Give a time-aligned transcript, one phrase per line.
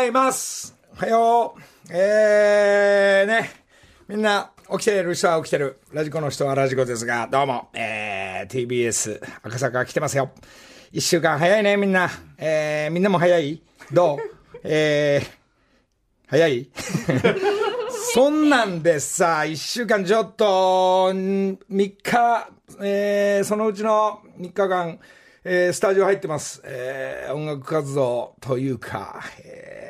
[0.00, 0.74] ざいます。
[0.94, 1.60] おはよう。
[1.90, 3.50] えー、ね。
[4.08, 5.78] みんな、起きてる人は起きてる。
[5.92, 10.30] ラジコの人はラジコですが、どうも、えー、TBS 赤坂来てますよ。
[10.90, 12.08] 一週間早いね、みんな。
[12.38, 13.62] えー、みんなも早い？
[13.92, 14.18] どう？
[14.64, 15.26] えー、
[16.28, 16.70] 早い？
[18.14, 22.48] そんなんでさ、一週間ちょっと、ん三日、
[22.80, 24.98] えー、そのうちの三日間、
[25.44, 26.62] えー、スタジオ入ってます。
[26.64, 29.89] えー、音楽活動というか、えー、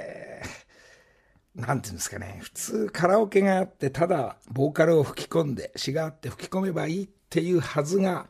[1.55, 8.27] なんていうんですかね、普通カラオケがあって、ただボーカルを吹き込んで、詩があって吹き込めばいいっていうはずが、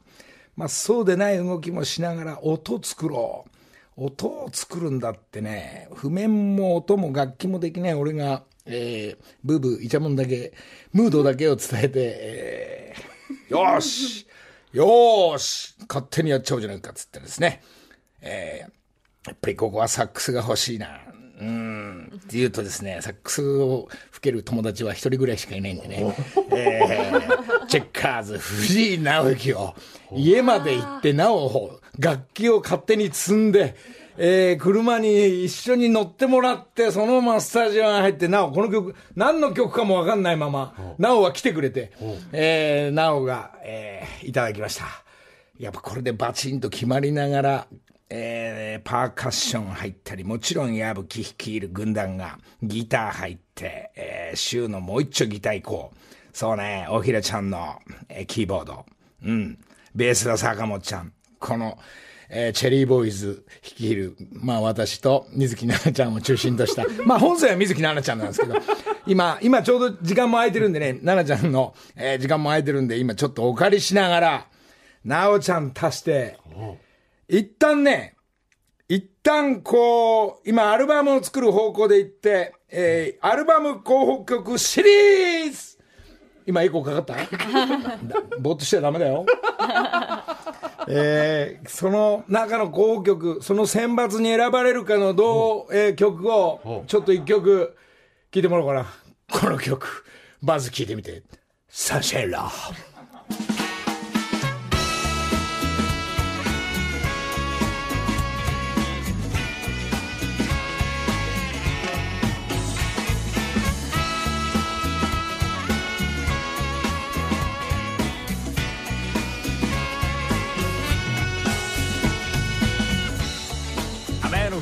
[0.56, 3.51] まあそうでない動きもしながら音作ろう。
[4.02, 10.55] 音を作るんだってね、譜面も音も楽器もできない俺が、えー、ブーブー、イチャモンだけ、
[10.92, 14.27] ムードだけを伝えて、えー、よし
[14.73, 17.62] よし勝手にやっちゃおうじゃないかっつってですね、
[18.22, 21.00] えー、やっぱりここはサックスが欲しいな。
[21.41, 22.12] うん。
[22.14, 26.14] って言うとですね、サックスを吹ける友達は一人ぐらいしかいないんでね、
[26.52, 29.74] えー、チェッカーズ藤井直之を
[30.12, 33.74] 家まで行ってなお楽器を勝手に積んで、
[34.16, 41.92] えー、車に一緒に乗ってもらって、そのままスタジオに入って、なお、この曲、何の曲かもわかんないまま、なおは来てくれて、
[42.32, 44.84] えー、なおが、えー、いただきました。
[45.58, 47.66] やっぱこれでバチンと決まりながら、
[48.11, 55.97] えー、パーカッション入ったり、もちろん矢吹率いる軍団がギター入って、えー、週のもう一丁ギター行こう。
[56.33, 58.84] そうね、おひらちゃんの、えー、キーボード。
[59.25, 59.58] うん。
[59.94, 61.12] ベースは坂本ちゃん。
[61.38, 61.78] この、
[62.28, 68.55] えー、チェリーボーイズ率いる、まあ私と水木奈々ちゃんを中心とした、 まあ本性は水木奈々ちゃんなんですけど、
[69.06, 74.47] 今、今ちょうど時間も空いてるんでね、奈々ちゃんの、えー、時間も空いてるんで、今ちょっとお借りしながら、
[75.06, 76.38] 奈緒ちゃん足して、
[77.31, 78.17] 一旦ね、
[78.89, 85.78] 一旦こう、今アルバムを作る方向で行って、えー、アルバム候補曲シリーズ
[86.47, 87.15] 今エコーかかった？
[88.41, 89.25] ぼーっとしちゃダメだよ。
[90.88, 97.77] えー、その中の候補曲、その選抜に選ばれるかの同、えー、曲を、ちょっと一曲
[98.33, 98.87] 聴いてもらおうかな。
[99.31, 100.04] この曲、
[100.43, 101.22] まず聴いてみて。
[101.69, 102.90] サンシェラー。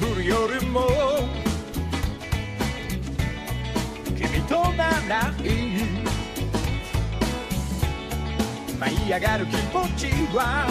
[0.00, 0.88] 降る夜も。
[4.16, 5.48] 君とならいい
[8.78, 10.68] 舞い上がる気持ちは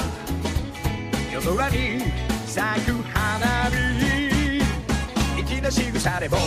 [1.31, 2.01] 夜空に
[2.45, 3.75] 咲く花火。
[5.45, 6.38] 粋な仕草でも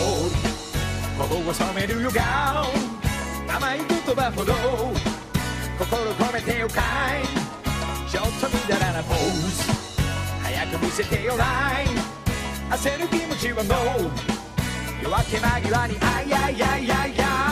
[1.17, 2.65] 心を染めるよが
[3.47, 4.53] 甘い言葉ほど。
[5.77, 6.81] 心込めてよか
[7.19, 7.23] い。
[8.09, 9.71] ちょっとみだらなポーズ。
[10.43, 12.10] 早く見せてよない
[12.71, 14.11] 焦る気持ちはもう
[15.03, 17.50] 夜明け間際にあいあいあいあいあい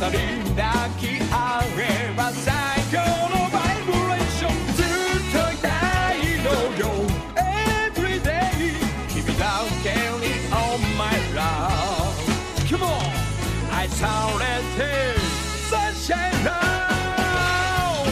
[0.00, 0.16] 二人
[0.56, 0.64] 抱
[0.98, 2.48] き合えば最
[2.90, 2.96] 高
[3.28, 4.86] のバイブレーションずっ
[5.30, 5.68] といた
[6.14, 6.48] いの
[6.78, 6.88] よ
[7.92, 8.80] Everyday
[9.10, 9.44] 君だ
[9.82, 11.04] けに Oh my
[11.36, 12.16] love
[12.66, 12.88] Come on
[13.76, 14.08] 愛さ
[14.38, 14.42] れ
[14.82, 14.88] て
[15.68, 18.08] Sunshine Love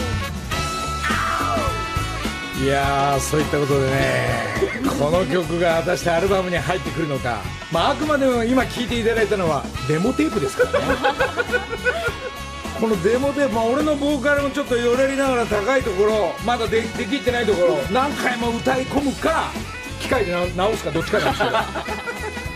[2.63, 4.68] いやーそういったことでね。
[4.79, 7.41] この曲が果たしてアルバムに入ってくるのか、
[7.71, 10.85] まあ、あくまでも今聴いていただいたのはデモテープですからね。
[12.79, 19.51] このデモテープ、まあ、俺のボーカルもちょっとよれりながら高いところまだでできってないところ何回も歌い込むか
[19.99, 21.57] 機械で直すかどっちかなんですけど。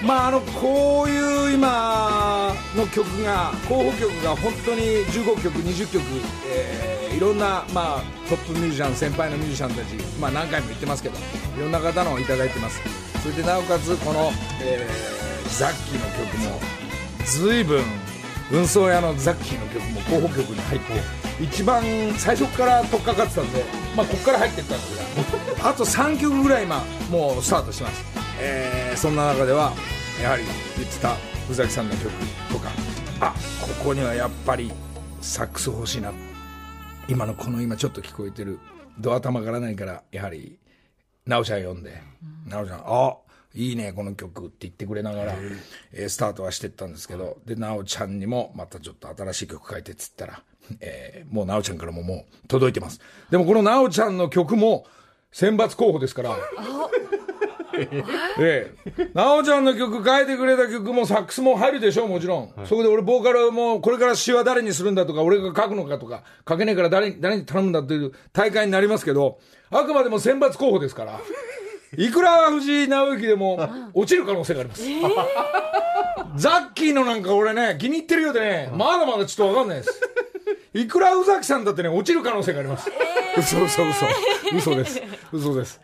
[0.07, 6.03] まああのこういう今の曲が候補曲が本当に15曲20曲、
[6.45, 11.17] えー、いろんな、まあ、トップミュージシャン先輩のミュージシャンたち、まあ、何回も言ってますけど
[11.57, 13.03] いろんな方のをいただいてます。
[13.23, 14.31] それでなおかつこの、
[14.61, 16.59] えー、ザッキーの曲も
[17.25, 17.81] 随分
[18.51, 20.85] 運送屋のザッキーの曲も候補曲に入って
[21.41, 21.81] 一番
[22.17, 23.63] 最初から取っかかってたんで、
[23.95, 28.03] まあ、ここから入ってったんですが あと3曲ぐらい今もうスタートしてます、
[28.39, 29.71] えー、そんな中では
[30.21, 30.43] やはり
[30.75, 31.15] 言ってた
[31.49, 32.11] 宇崎さんの曲
[32.51, 32.71] とか
[33.21, 34.69] あここにはやっぱり
[35.21, 36.32] サックス欲しいなって。
[37.09, 38.59] 今のこの今ちょっと聞こえてる。
[38.97, 40.59] ドア玉からないからやはり
[41.25, 42.01] 奈緒ちゃん呼んで。
[42.49, 43.17] 奈緒、ちゃんあ
[43.55, 45.33] いいねこの曲って言ってくれながら、
[45.91, 50.43] えー、スタートはしてったんですけどで奈緒ちゃんにもまたちょっと新しい曲書いてっつったら、
[50.79, 52.99] えー、もう奈緒ちゃんからももう届いてます。
[53.29, 54.85] でもこの奈緒ちゃんの曲も
[55.31, 56.37] 選抜候補ですから
[58.39, 69.39] ええ、なおちゃんの曲書いてくれた曲もサックスも入るでしょもちろん、はい、そこで俺ボーカルもこれから詩は誰にするんだとか俺が書くのかとか書けねえから誰誰に頼むんだっていう大会になりますけど
[69.71, 71.19] あくまでも選抜候補ですから
[71.97, 75.11] いくら藤井直之でも落ちる可能性があります、えー、
[76.35, 80.01] ザッキーのなんか俺ね気に入ってるようでねまだまだちょっと分かんないです
[80.73, 84.05] いくら宇崎さんだってね落ちる可能性があります、えー、嘘嘘嘘。
[84.57, 85.01] 嘘です。
[85.31, 85.81] 嘘です。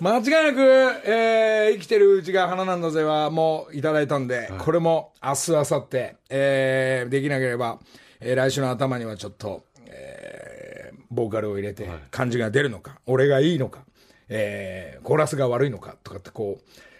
[0.00, 0.60] 間違いなく、
[1.06, 7.78] えー、生きてるうちが花なんだぜはもういただいたんで、はい、これも明日、明後日、えー、できなければ、
[8.20, 13.84] えー、来週の頭にはちょっと、えー、ボーカルを入れて、感じが出るのか、俺がいいのか、
[14.28, 16.58] えー、コーラスが悪いのかとかってこ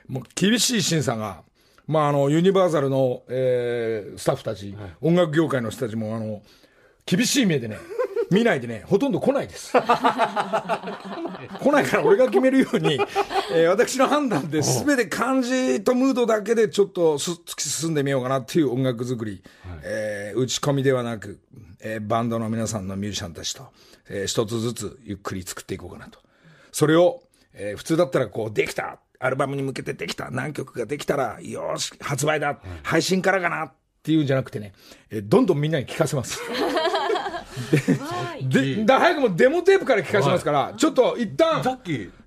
[0.09, 1.43] う、もう厳しい審査が、
[1.87, 6.43] まあ、あの、ユニバーサルの、えー、スタッフたち、はい、音楽業界の人たちも、あの、
[7.07, 7.79] 厳しい目でね、
[8.31, 9.73] 見ないでね、ほとんど来ないです。
[9.79, 9.81] 来
[11.73, 12.99] ないから俺が決めるように、
[13.53, 21.39] えー、私の判断で全て感じとムードだけでちょっと突き進んでみようかなっていう音楽作り、はい、えー、打ち込みではなく、
[21.81, 23.69] えー、バンドの皆さんのミュージシャンたちと、
[24.09, 26.19] えー、一つずつゆっくり作っていこうかなと。
[26.73, 27.23] それを、
[27.55, 34.73] えー、普通だったらこう、できたアルバムに向けてできた何曲ができたら、よし、発売だ、はい、配信からかなっていうんじゃなくてね、
[35.11, 36.41] えー、どんどんみんなに聞かせます。
[38.43, 41.63] で、で、早くもデモテープから聞かせますから、ちょっと一旦、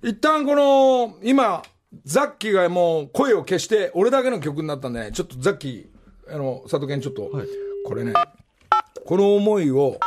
[0.02, 1.62] 一旦この、今、
[2.04, 7.46] ザッキーがもう声を消して、俺だけの曲になったんでね、ちょっとザッキー、あの、佐藤健ちょっと、はい、
[7.84, 8.12] これね、
[9.04, 9.98] この思いを、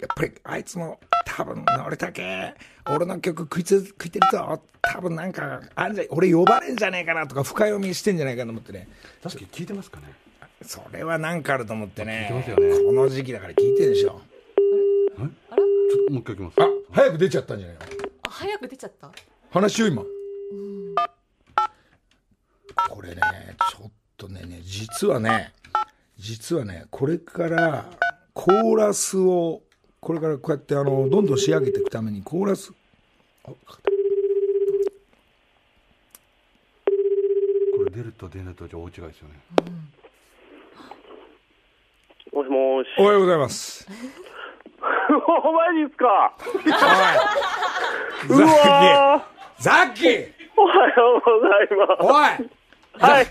[0.00, 2.54] やっぱりあいつも多分俺だけ
[2.90, 8.86] 俺の曲食いつ食いてるぞ多分なんかあんじゃ俺呼ばれんじゃねえかなとか深読みしてんじゃないかと思ってね。
[9.22, 10.12] 確かに聞いてますかね？
[10.64, 12.30] それはなんかあると思ってね。
[12.30, 12.44] ね
[12.86, 14.20] この時期だから聞いてるでしょ。
[15.16, 15.34] あらちょ
[16.02, 16.54] っともう一回いきます。
[16.60, 17.82] あ、早く出ちゃったんじゃないの？
[18.22, 19.10] あ、早く出ちゃった？
[19.50, 20.02] 話を今。
[22.90, 23.20] これね、
[23.70, 25.52] ちょっとね、ね実はね、
[26.18, 27.90] 実はね、これから
[28.32, 29.62] コーラスを、
[30.00, 32.72] これからこうやってあの、どんどん仕上げていくためにコーラス、
[33.44, 33.56] あ、こ
[37.84, 39.34] れ出ると出ないとじゃ大違いですよね。
[42.34, 42.88] うんもしもし。
[42.98, 43.86] おはようございます。
[45.44, 46.06] お前ですか。
[46.06, 46.34] は
[48.24, 48.28] い。
[48.28, 49.24] うわ
[49.58, 50.32] ザッキー。
[50.56, 52.02] おはようございます。
[52.02, 53.10] おい。
[53.10, 53.26] はい。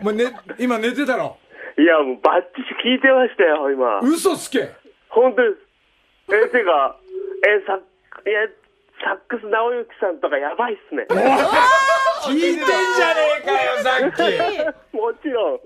[0.00, 0.24] お前ね、
[0.58, 1.36] 今寝てたろ。
[1.78, 4.00] いや、もうバッチシ聞いてましたよ、今。
[4.00, 4.70] 嘘つけ。
[5.08, 6.34] 本当です。
[6.34, 6.96] え、てか、
[7.46, 7.78] え、さ、
[8.26, 8.48] いや、
[9.02, 11.06] サックス直之さんとかやばいっすね。
[12.22, 14.10] 聞いてんじゃねえかよ、さっ
[14.92, 14.96] き。
[14.96, 15.60] もちろん。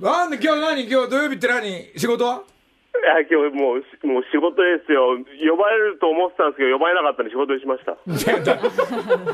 [0.00, 0.82] なんで今日何？
[0.90, 1.90] 今日土曜日って何？
[1.96, 2.42] 仕事は？
[2.42, 5.16] いや今日もうもう仕事ですよ。
[5.16, 7.96] 呼ばれると思ってたんですけど呼ばれなかったんで仕事にしました。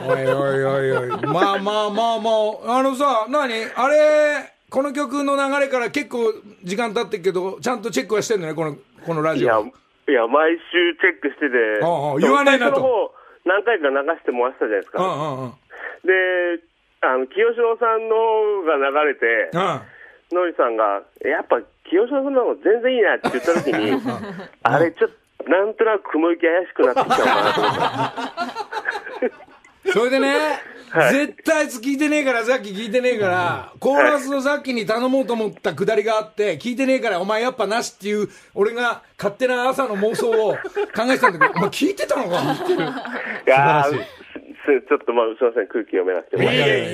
[0.06, 1.26] おいおいおいおい。
[1.26, 2.30] まあまあまあま
[2.70, 2.78] あ。
[2.78, 3.50] あのさ何？
[3.74, 8.54] あれこの曲の流れから結構時間経ってるけどちゃんとチェックはしてんのね？
[8.54, 9.46] このこのラジオ。
[9.46, 11.80] いやいや毎週チェックしてて。
[12.20, 13.12] 言わないなと。
[13.44, 15.58] 何回か流してもらってたじゃないですか。
[16.06, 16.62] で
[17.00, 20.01] あの清志郎さんのが流れてああ
[20.32, 24.00] のりさんが、やっぱ清志郎さんの方が全然いいなって言ったときに、
[24.62, 25.10] あれ、ちょっ
[25.44, 27.82] と、なんとなく雲行き怪しくなってきたのかなと思った。
[29.92, 30.60] それでね、
[30.90, 40.58] はい、絶対聞いてねえから、さっき聞いてねえから、コーラスのさっきに頼もうと思ったくだりがあって、聞いてねえから、お前やっぱなしっていう、俺が勝手な朝の妄想を考
[41.06, 42.36] えてたんだけど、 お前聞いてたのか？
[43.46, 43.84] いや
[44.64, 46.36] ちょっとまあ、すみません、空気読めなくて。
[46.36, 46.40] い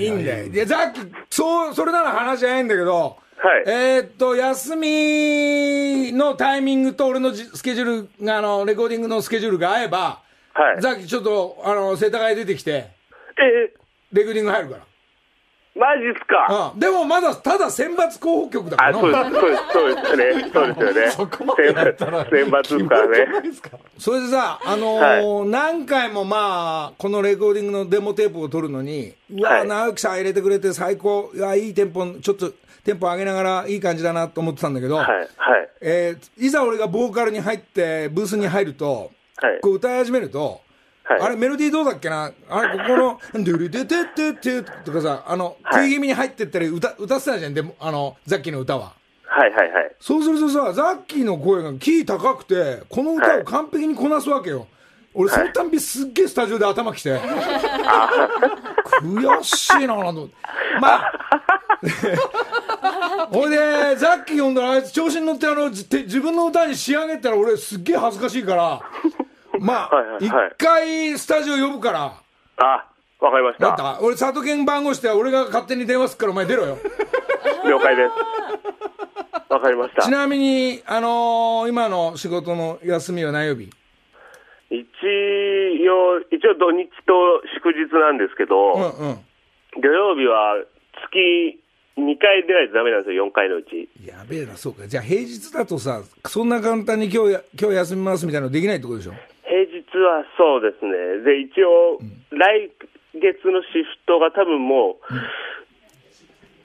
[0.02, 0.46] いいいんだよ。
[0.46, 10.22] いや、さっき、そう、それなら話じゃないんだけど、はいえーっと、休みのタイミングと俺のじスケジュールが、あの、レコーディングのスケジュールが合えば、
[10.54, 10.82] はい。
[10.82, 12.88] さっきちょっと、あの、世田谷出てきて、
[13.36, 13.72] え
[14.12, 14.82] レコーディング入るから。
[14.82, 16.72] ー、マジっすか。
[16.74, 20.50] うん、でもまだ、ただ選抜候補曲だからあ、そうです、そうです、そうですよね。
[20.52, 21.10] そうですよね。
[21.12, 23.26] そこまでやったら選抜ですからね。
[23.98, 32.50] それでさ、あのー何回もまあ、このレコーディングのデモテープを取るのに、うわ、はい直樹さん入れてくれて最高、いや、いいテンポ、ちょっと
[32.88, 35.28] テンポ上げながらいい感じだなと思ってたんだけど、はい、はい。
[35.82, 40.62] えーいざ俺がボーカルに入って、ブースに入ると、はいこう歌い始めると、
[41.04, 42.32] はいあれ、メロディーどうだっけな？
[42.48, 48.94] あれ、ここの、ドゥルデテテテとかさ、あの、はい食い気味に入ってったり歌、歌ってたじゃん、でも、あの、ザッキーの歌は。
[49.26, 49.96] はい、はい、はい。
[50.00, 54.66] そうするとさ、ザッキーの声がキー高くて、この歌を完璧にこなすわけよ。
[55.18, 57.18] 俺、そのたんびすっげえスタジオで頭きて、
[59.02, 60.28] 悔しいなぁなと。
[60.80, 61.12] まあ、
[63.32, 68.80] ほいで、ザッキー呼んだら、あいつ調子に乗ってあの、自分の歌に仕上げたら俺すっげえ恥ずかしいから、
[69.58, 72.12] まあ一はい回スタジオ呼ぶから、
[72.58, 72.84] あ、
[73.20, 73.56] わかりまし。
[73.58, 76.78] だったた俺、里犬番号して、俺が勝手に電話すっからお前出ろよ。
[77.66, 79.52] 了解です。
[79.52, 80.10] わかりましたち。
[80.12, 83.68] なみに、あのー今の仕事の休みは何曜日？
[84.70, 84.84] 一
[85.88, 89.18] 応、一応土日と祝日なんですけど、うんうん。
[89.80, 90.56] 土曜日は
[91.10, 91.58] 月
[91.98, 93.88] 2回出ないとダメなんですよ、4回のうち。
[94.06, 94.86] やべえな、そうか。
[94.86, 99.12] じゃあ平日だとさ、そんな簡単に今日や、今日休みますみたいなのできないってことでしょ？
[99.48, 100.92] 平日はそうですね。
[101.24, 101.98] で、一応、
[102.30, 102.70] 来
[103.14, 105.14] 月のシフトが多分もう、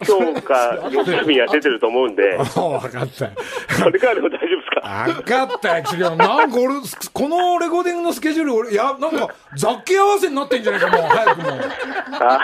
[0.06, 3.32] 今日か 月曜日には出てると思うんで、 ああ、わかったよ。
[3.70, 4.63] それからでも大丈夫
[5.08, 6.16] ですかったよ、違う。
[6.16, 6.76] なんか俺、
[7.14, 11.62] このレコーディングのスケジュール、俺、や、なんか、雑記合わせになってんじゃないか、もう、早くもう。
[12.20, 12.40] あ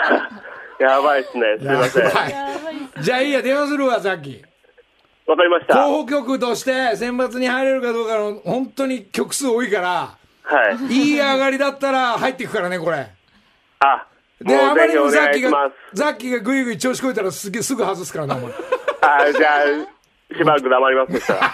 [0.80, 1.44] やばいですね。
[1.58, 3.02] すいません。
[3.02, 4.42] じゃあいいや、電話するわ、さっき。
[5.36, 5.74] かりました。
[5.74, 10.92] 候補曲として選抜に入れるかどうかの、本当に曲数多いから、はい。
[10.92, 13.08] いい上がりだったら入っていくからね、これ。
[13.80, 14.06] あ、
[14.40, 18.52] で、もあまりにもザッキーがザッキーがぐいぐい調子こいたらすげえすぐ外すからな、お前。
[19.02, 19.99] あ、じゃあ、
[20.36, 21.50] しばらく黙りますそしたら。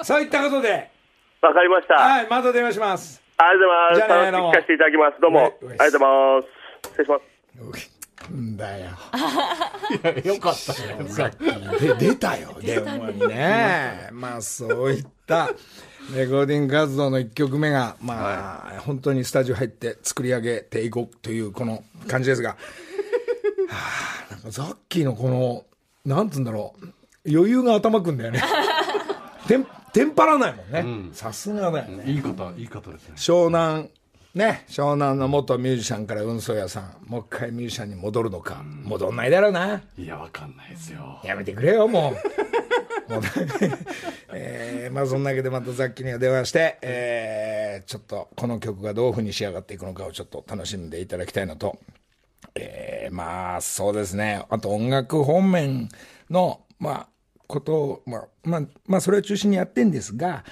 [0.04, 0.90] そういったことで、
[1.42, 1.94] わかりました。
[1.94, 3.22] あはい、また電話します。
[3.38, 4.42] りがとうございじゃあねます。
[4.42, 5.20] 楽しく聞かせていただきます。
[5.20, 5.38] どうも。
[5.40, 6.88] はいありがとうございます。
[6.88, 7.18] 失礼しま
[7.78, 8.00] す。
[8.32, 8.86] んだよ。
[10.24, 14.08] よかったよさっきで出たよ、 電話にね。
[14.12, 15.50] まあ、そういった
[16.14, 22.56] レコーディング活動の1曲目が、まあ、本当にスタジオ入って作り上げていこうというこの感じですが、は
[24.28, 25.64] あ、なんかザッキーのこの、
[26.04, 26.86] なんつうんだろう、
[27.28, 28.42] 余裕が頭くんだよね。
[29.46, 31.10] テン、テンパらないもんね。
[31.12, 32.04] さすがだよね。
[32.10, 33.90] いい方いい方ですね湘南、
[34.34, 39.82] ね、湘南の元ミュージシャンから運送屋さん、もう一回ミュージシャンに戻るのか、戻んないだろうな。
[39.98, 42.14] いやわかんないですよやめてくれよ、も
[43.08, 43.10] う。
[43.12, 43.22] もう
[44.32, 51.78] えーまあそんなわけでまたさっきには電話して、えーちょっとこの曲がどういうふうに仕上がっていくのかをちょっと楽しんでいただきたいのと、
[52.54, 55.88] えーまあそうですね、あと音楽方面
[56.30, 57.08] の、まあ、
[57.46, 60.44] ことを、まあ、まあ、まあそれを中心にやってんですが、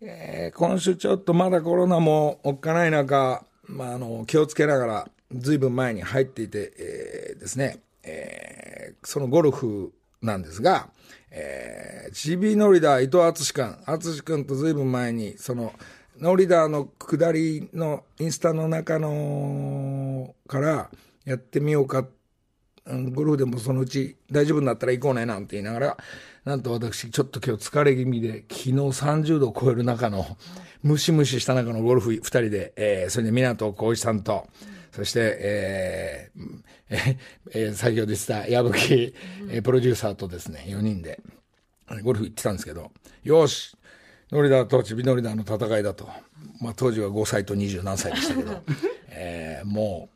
[0.00, 10.88] えー今週ちょっとまだコロナもおっかない中、まあ、あの気をつけながら、ずいぶん前に入っていて、えーですね、えーそのゴルフなんですが、
[11.30, 15.72] えー、チビノリダー伊藤敦君、敦君とずいぶん前に、その、
[16.18, 20.90] ノリダーの下りのインスタの中の、から
[21.24, 22.08] やってみようかうん
[23.12, 25.96] ゴルフでもそのうち大丈夫になったら行こうねなんて言いながら、
[26.44, 30.24] なんと私、ちょっと今日疲れ気味で、昨日30度を超える中の、
[30.82, 34.46] ムシムシした中のゴルフ2人で、えーそれで港浩一さんと、
[34.92, 37.18] そして、えーえ
[37.52, 39.14] えー先ほど言ってた矢吹、
[39.50, 41.20] えープロデューサーとですね、4人で、
[42.04, 42.92] ゴルフ行ってたんですけど、
[43.24, 43.76] よし、
[44.30, 46.08] ノリダーとチビノリダーの戦いだと。
[46.60, 48.62] まあ当時は5歳と20何歳でしたけど、
[49.10, 50.08] えーも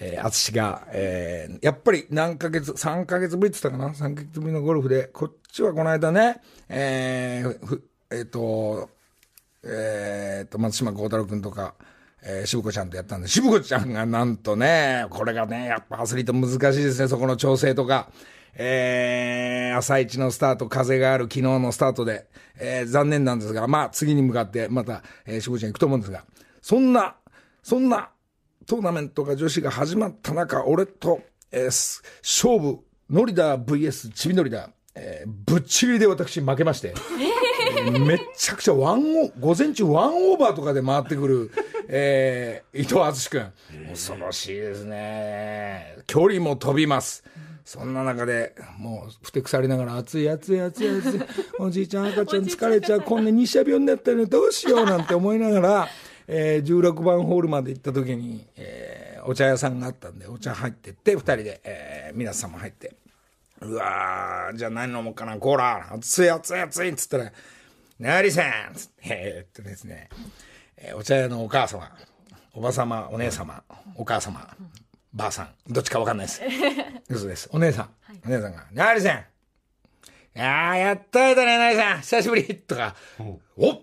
[0.00, 8.88] えー、淳が、えーやっぱり何ヶ月、3ヶ月ぶりって言ったかな ?3 ヶ月ぶりのゴルフで、こっちはこの間ね、えーふえっ、と、
[9.62, 11.74] えー、と、松島幸太郎君とか、
[12.22, 18.10] えー、渋子ちゃんとやったんで、渋子ちゃんがなんとね、これがね、やっぱアスリート難しいですね、そこの調整とか。
[18.54, 22.26] えー、朝一のスタート、風がある昨日のスタートで、
[22.58, 26.24] えー、残念なんですが、まあ次に向かってまた、えー、渋子ちゃん行くと思うんですが、
[26.60, 27.16] そんな、
[27.62, 28.10] そんな、
[28.66, 36.94] トーナメントが女子が始まった中、俺と、えーす勝負、ノリダー VS チビノリダー、えーぶっちぎりで私負けまして、
[38.06, 41.50] めっちゃくちゃワンオ、午前中ワンオーバーとかで回ってくる、
[41.88, 43.52] えー伊藤敦君。
[43.90, 45.96] 恐ろしいですね。
[46.06, 47.24] 距離も飛びます。
[47.64, 51.20] そんな中で、もう、ふてくさりながら、暑い暑い暑い暑い、
[51.58, 55.88] おじいちゃん赤ちゃん疲れちゃう、こんな日射病になったらどうしようなんて思いながら、
[56.32, 62.94] えー、16番ホールまで行った時に、えー、お茶屋さんがあったんで、お茶入ってって、二人で、えー、皆さんも入って、
[63.60, 67.32] うわー、じゃあ何飲もうかな、コーラ、熱い熱い熱いっつったら、
[67.98, 70.08] なりさんつって、えー、っとですね、
[70.76, 71.90] えー、お茶屋のお母様、
[72.54, 73.64] おば様、お姉様、
[73.96, 74.56] お母様、
[75.12, 76.42] ばあさん、どっちかわかんないです。
[77.10, 77.48] 嘘です。
[77.52, 79.22] お姉さん、はい、お姉さんが、なりさん、い
[80.34, 82.94] やー、やっと会えたね、なりさん、久しぶりとか、
[83.56, 83.82] お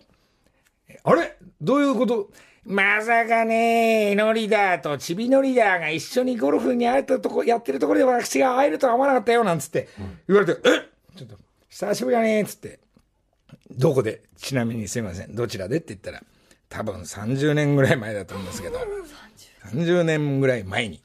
[1.10, 1.38] あれ？
[1.62, 2.30] どういうこと？
[2.66, 9.88] まさかね、ノリダーとチビノリダーが一緒にゴルフに会えたとこ、やってるところで私が会えるとは思わなかったよ、なんつって
[10.28, 10.82] 言われて、うん、え？
[11.16, 11.38] ちょっと、
[11.70, 12.80] 久しぶりだね、つって。
[13.72, 14.22] どこで？
[14.36, 15.34] ちなみにすいません。
[15.34, 15.78] どちらで？
[15.78, 16.22] って言ったら、
[16.68, 18.78] 多分30年ぐらい前だと思うんですけど、
[19.72, 21.02] 30年ぐらい前に、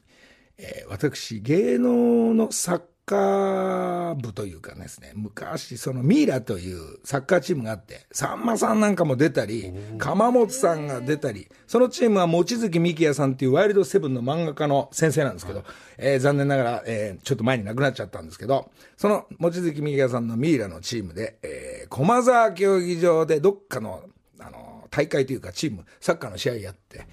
[0.57, 15.63] えー、私、芸能の作カー部というかですね、昔、そのミイラというサッカーチームがあって、さんまさんなんかも出たり、鎌本さんが出たり、そのチームは望月幹也さんっていうワイルドセブンの漫画家の先生なんですけど、
[15.97, 24.03] えー、残念ながら、えー、ちょっと前に亡くなっちゃったんですけど、その望月幹也さんのミイラのチームで、えー、駒沢競技場でどっかの、
[24.39, 27.05] あの、大会というかチーム、サッカーの試合やって、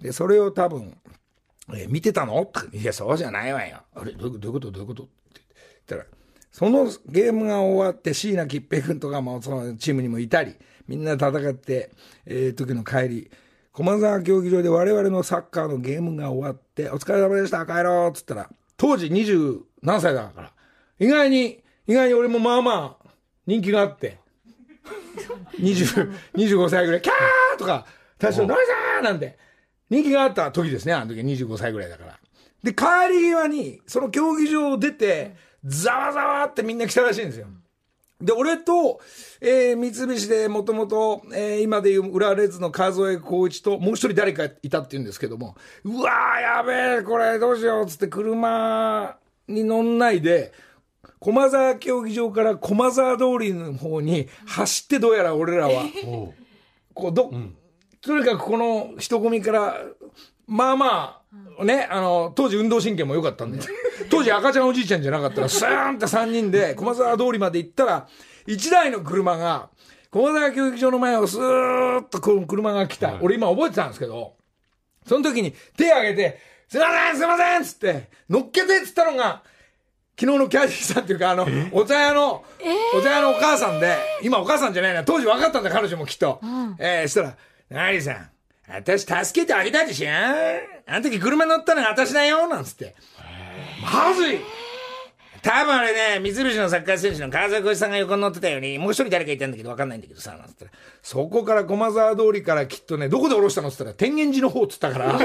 [0.00, 0.96] で、それを多分、
[1.72, 2.50] えー、見てたの？
[2.72, 3.82] いや、そうじゃないわよ。
[3.94, 4.12] あれ？
[4.12, 4.70] どういうこと？
[4.70, 5.08] どういうこと？
[5.86, 6.04] ったら、
[6.50, 10.56] そのゲームが終わって、椎名桔平君とかもそのチームにもいたり、
[10.88, 11.90] みんな戦って、
[12.26, 13.30] えー、時の帰り、
[13.72, 20.52] 駒沢競技場で我々のサッカーのゲームが終わって、お疲れ様でした、帰ろうっつったら、当時二十何歳だから、
[20.98, 23.08] 意外に、意外に俺もまあまあ
[23.46, 24.18] 人気があって、
[25.58, 27.86] 20、25歳ぐらい、キャーとか、
[28.18, 28.60] 大将、ノリ
[28.94, 29.38] さんなんて、
[29.90, 32.18] 人気があった時ですね、あの時25歳ぐらいだから。
[32.62, 37.48] で、帰り際に、その競技場を出て、ざわざわってみんな来たらしいんですよ。
[38.20, 39.00] で、俺と、
[39.42, 50.54] えー、三菱でもともと、えー、今でいう浦和レッズの川添光一と、もう一人誰かいたって言うんですけども、うわー、やべえ、これどうしよう、つって車に乗んないで、
[51.18, 55.84] 駒沢競技場から駒沢通りの方に走ってどうやら俺らは、
[56.94, 57.54] こう、ど、うん、
[58.00, 59.82] とにかくこの人混みから、
[60.46, 61.20] まあまあ、
[61.64, 63.60] ね、あの、当時運動神経も良かったんで、
[64.10, 68.08] 当時赤ちゃんおじいちゃんじゃなかったら、スーンって3人で駒沢通りまで行ったら、
[68.46, 69.70] 1台の車が、
[70.10, 73.18] 駒沢教育場の前をスーッとこの車が来た。
[73.20, 74.34] 俺今覚えてたんですけど、
[75.06, 79.42] その時に手挙げて、すいませんすいませんつって、乗っけてっつったのが、
[80.18, 82.44] 昨日のキャディーさんっていうか、あの、お茶屋の、
[82.94, 86.40] お茶屋のお母さんで、今お母さんじゃないな、当時分かったんだ、彼女もきっと。
[86.42, 87.36] うん、えー、したら、
[87.68, 88.30] なりさん、
[88.68, 90.10] 私助けてあげたでしょ？
[90.86, 92.46] あの時車乗ったのが私だよ？
[92.48, 92.94] なんつって。
[93.82, 94.38] まずい
[95.42, 105.16] 多分あれね、三菱のサッカー選手の川崎さんが横に乗ってたように、もう一人誰かいたんだけど分かんないんだけどさ、なんつったら、そこから駒沢通りからきっとね、どこで降ろしたのって言ったら、天元寺の方っつったから、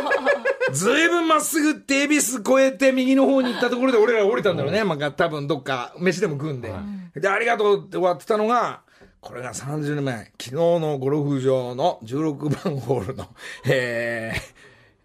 [0.72, 4.82] ずいぶんまっすぐって恵比寿越えて右の方に行ったところで俺ら降りたんだろうね。
[4.84, 6.72] まあ、多分どっか飯でも食うんで。
[7.16, 8.80] で、ありがとうって終わってたのが、
[9.20, 13.26] これが30年前、昨日のゴルフ場の16番ホールの、
[13.66, 14.40] えー、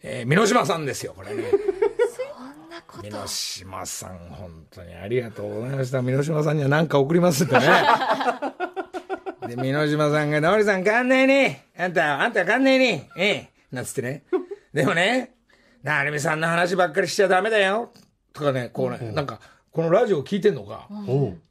[0.04, 1.44] えー、箕島さんですよ、これね。
[3.04, 6.02] 箕島さん、本当にありがとうございました。
[6.02, 7.68] 箕島さんには何か送りますんでね。
[9.48, 13.50] で、箕島さんが、のりさんかんねえねあんた、あんたかんねえねええ。
[13.72, 14.24] なんつってね。
[14.74, 15.36] でもね、
[15.84, 17.92] なるみさんの話ばっかりしちゃダメだよ。
[18.32, 20.88] とかね、こうね、うん、なんか、このラジオ聞いてんのか。
[20.90, 21.42] うん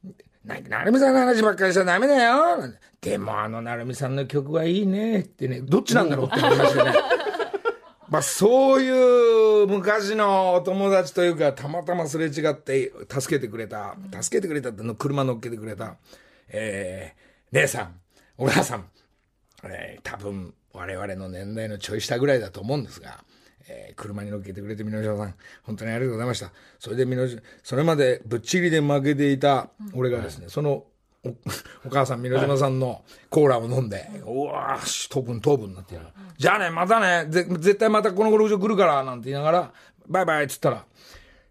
[0.44, 2.58] な、なるみさんの話ばっかりしちゃダメだよ。
[3.00, 6.92] でもあのなるみさんの曲はいいねってね、どっちなんだろうって話でね。
[8.08, 15.96] まあそういう昔のお友達というか、たまたますれ違って助けてくれた、助けてくれたっての車乗っけてくれた、
[16.48, 18.00] えー、姉さん、
[18.36, 18.86] お母さん、
[19.64, 23.24] えー、多分我々の年代のちょい下ぐらいだと思うんですが、
[23.68, 26.52] えー、車に乗っけてくれて、箕島さん、本当にありがとうございました。
[26.78, 30.84] それで箕島、それまでぶっちぎりで負けていた俺がですね、うん、その
[31.24, 31.28] お、
[31.86, 36.06] お母さん、箕島さんのコーラを飲んで、うわー糖分、糖分になってやる。
[36.36, 39.72] じゃあね、またね、ぜ絶対またこのゴルフ場来るから、なんて言いながら、
[40.06, 40.84] バイバイっつったら、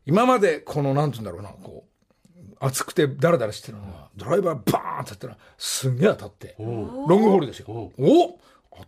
[0.06, 7.65] 今までこの、なんて言うんだろうな、こう、熱くてダラダラしてるのが、ドライバーバーンってやったら、すんげえ当たって、ロングホールですよ。
[7.67, 8.39] お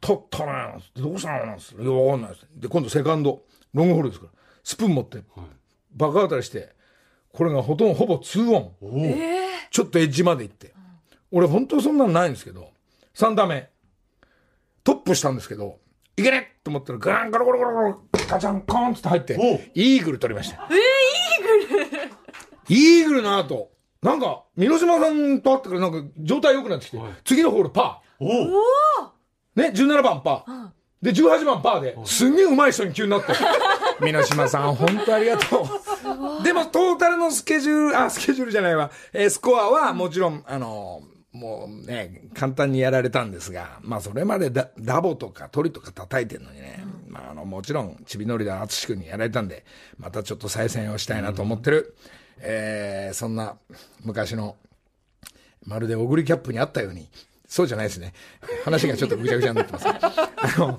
[0.01, 1.55] 当たったねどうしたのな。
[1.55, 2.47] んすいや、わかんないです。
[2.55, 3.41] で、今度セカンド、
[3.73, 4.31] ロングホールですから、
[4.63, 5.21] スプーン持って、
[5.95, 6.73] バカ当たりして、
[7.31, 8.71] これがほとんどほぼ2オン。
[9.69, 10.73] ちょっとエッジまで行って。
[11.31, 12.71] 俺本当そんなのないんですけど、
[13.15, 13.69] 3打目、
[14.83, 15.79] トップしたんですけど、
[16.17, 20.67] いけねと思ったら、ガランガロゴロゴロ、ガチャンコーンって入って、イーグル取りました。
[20.71, 20.77] えー、
[21.63, 22.15] イーグル。
[22.69, 23.71] イーグルの後、
[24.01, 28.23] なんか、三島さんと会ってからなんか状態良くなってきて、次のホールパー。
[28.23, 29.14] お
[29.55, 30.69] ね、17番パー。
[31.01, 33.33] で、18番パーで、すんげえ上手い人に急になって。
[34.01, 35.67] 三島さん、本当ありがと
[36.41, 36.43] う。
[36.43, 38.91] でも、トータルのスケジュール、あ、スケジュールじゃないわ。
[39.13, 49.65] えー、スコアはもちろん、あのー、もうね、簡単にやられたんですが、まあそれまでダダボとか鳥とか叩いてるのにね、うん、まああの、もちろん、ちびのりで淳君にやられたんで、
[49.97, 51.95] またちょっと再戦をしたいなと思ってる。
[51.99, 53.57] うんえー、そんな
[54.03, 54.55] 昔の、
[55.65, 57.09] まるでオグリキャップにあったように、
[57.55, 58.11] そうじゃないですね。
[58.65, 59.87] 話がちょっとぐちゃぐちゃになってます。
[59.87, 59.93] あ
[60.57, 60.77] の、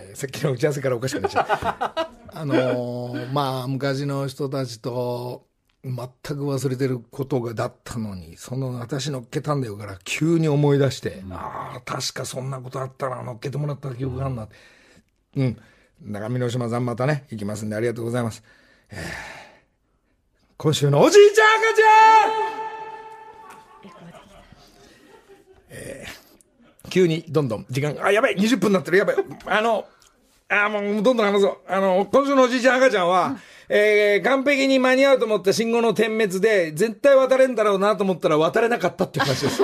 [0.00, 2.10] えー、さっきの打ち合わせからおかしくなっちゃった。
[2.28, 5.48] あのー、まあ、昔の人たちと、
[5.82, 6.08] 全く
[6.44, 14.48] 忘れてることがだったのに、その私乗っけたんだよから急に思い出して、うん、ああ、確かそんなことあったな、乗っけてもらった記憶があるな。
[15.36, 15.58] うん。
[16.00, 18.44] 中見の島さんまたね、行きますんでありがとうございます。
[18.90, 19.44] えー
[20.56, 22.63] 今週のおじいちゃん赤ちゃん
[25.74, 29.86] えー、急にどんどん時間、あ、やばい !20 分になってるやばいあの、
[30.48, 31.56] あ、もうどんどん話そう。
[31.66, 39.62] あの、今週のおじいちゃん赤ちゃんは、うん、えー、完璧に間に合うと思った信号の点滅で、絶対渡れんだろうなと思ったら渡れなかったっていう話です。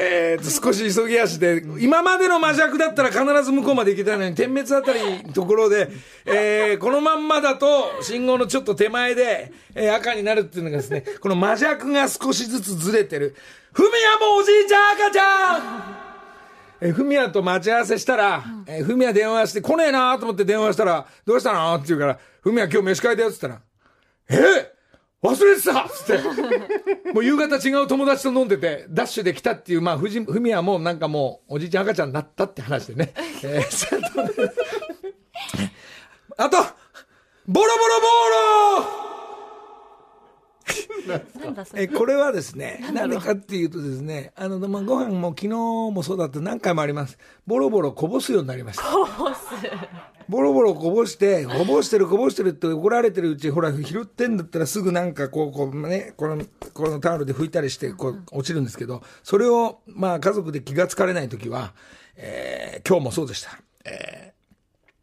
[0.00, 5.88] えー、少し急ぎ足で、今までの魔弱だったら必ず向こうまで行けたのに、点滅あたりのところで、
[6.24, 13.34] えー、このまんまだと、信号のちょっと手前で、えー、赤になるっていうのがですね、この魔弱が少しずつずれてる。
[13.72, 16.08] ふみやもおじいちゃん赤ちゃん
[16.80, 21.74] えふみやと待ち合わせしたら、えふみや電話して、来ねえなと思って電話したら、どうしたの？
[21.74, 23.58] って言うから、ふみや今日飯会だよって言っ
[24.28, 24.77] たら、え
[25.22, 26.18] 忘れてたつって。
[27.12, 33.12] もう夕方違う友達と飲んでて、ダッシュで来たっていう、まあ、ふじ、ふみはもうなんかもう、おじいちゃん赤ちゃんになったって話でね。
[33.42, 34.50] えー、
[36.38, 36.56] あと、
[37.48, 39.08] ボロボロボーロ
[41.74, 47.18] えこれはですね、なんでかっていうとですね、あの、まあ、ご飯も昨日もそうだって何回もあります。
[47.46, 48.82] ボロボロこぼすようになりました。
[48.84, 49.38] こぼす。
[50.28, 61.74] ボロボロこぼして、こぼしてるこぼしてるって怒られてるうち、ほら、拾ってんだったらすぐなんかこう、こうね、この、このタオルで拭いたりして、こう、落ちるんですけど、それを、まあ、家族で気がつかれないときは、
[62.16, 63.58] えー、今日もそうでした。
[63.86, 64.34] え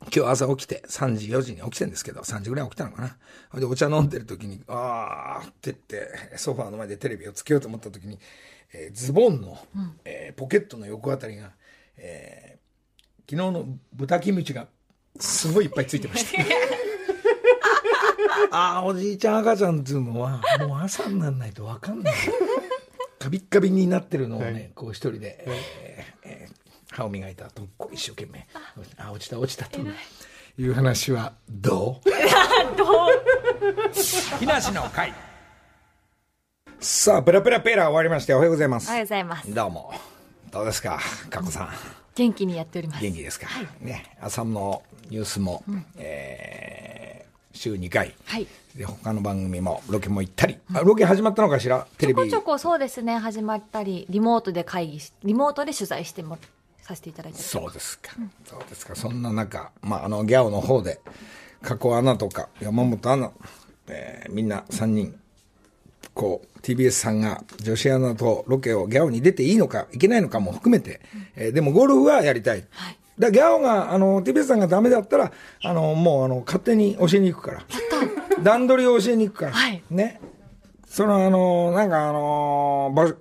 [0.02, 3.60] ー、今日朝起きて、3時、4時に起きてんですけど、3時ぐらい起きたのかな。
[3.60, 8.20] で、お茶飲んでる時に、あーって言って、ソファーの前でテレビをつけようと思った時に、
[8.74, 11.54] えー、ズボンの、うん、えー、ポケットの横あたりが、
[11.98, 14.68] えー、昨日の豚キムチが
[15.20, 16.42] すごいいっぱいついてました。
[18.52, 22.14] ああ、おじいちゃん赤ちゃんっていうのは、もう朝にならないと分かんない。
[23.20, 28.48] カビッカビになってるのをね、はい、こう一人で、えーえー、歯を磨いた後、こう一生懸命、
[28.98, 29.80] あ、落ちた落ちたと
[30.58, 32.10] いう話はどう？
[32.78, 33.10] どう？
[34.40, 35.14] 木梨の会。
[36.80, 38.88] さあ、ペラペラペラ終わりまして、おはようございます。
[38.90, 39.54] おはようございます。
[39.54, 39.94] どうも。
[40.52, 41.00] どうですか、
[41.30, 42.05] かこさん。
[42.16, 43.02] 元気にやっております。
[43.02, 43.48] 元気ですか。
[43.48, 48.16] はい、ね、朝のニュースも、うん、えー、週2回。
[48.26, 48.48] はい。
[48.76, 50.58] で、他の番組もロケも行ったり。
[50.70, 51.88] うん、あロケ始まったのかしら？
[51.98, 52.22] テレビ。
[52.22, 56.38] ちょこちょこそうですね、始まったり、リモートで会議し、リモートで取材しても
[56.82, 58.96] させていただいてそうですか、うん、そうですか。
[58.96, 61.02] そんな中、まあ、あの、ギャオの方で、
[61.62, 63.32] 加古アナとか、山本アナ、
[63.88, 65.20] えー、みんな3人、
[66.16, 72.66] こう、TBS さんが女子アナとロケをギャオに出ていいのか、いけないのかも含めて、うん、えー、でもゴルフはやりたい。
[72.72, 75.32] はいだギャオが、あの、TBS さんがダメだったら、
[75.64, 77.66] あの、もう、あの、勝手に教えに行くから。
[78.44, 79.52] 段取りを教えに行くから。
[79.54, 79.82] はい。
[79.90, 80.20] ね。
[80.86, 83.16] その、あの、なんかあの、場所、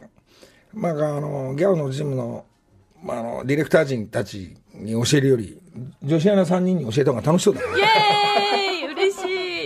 [0.72, 2.44] まあ、あの、ギャオのジムの、
[3.04, 5.60] まあ、あの、ディレクター陣たちに教えるより、
[6.02, 7.76] 女子アナ3人に教えた方が楽しそうだから。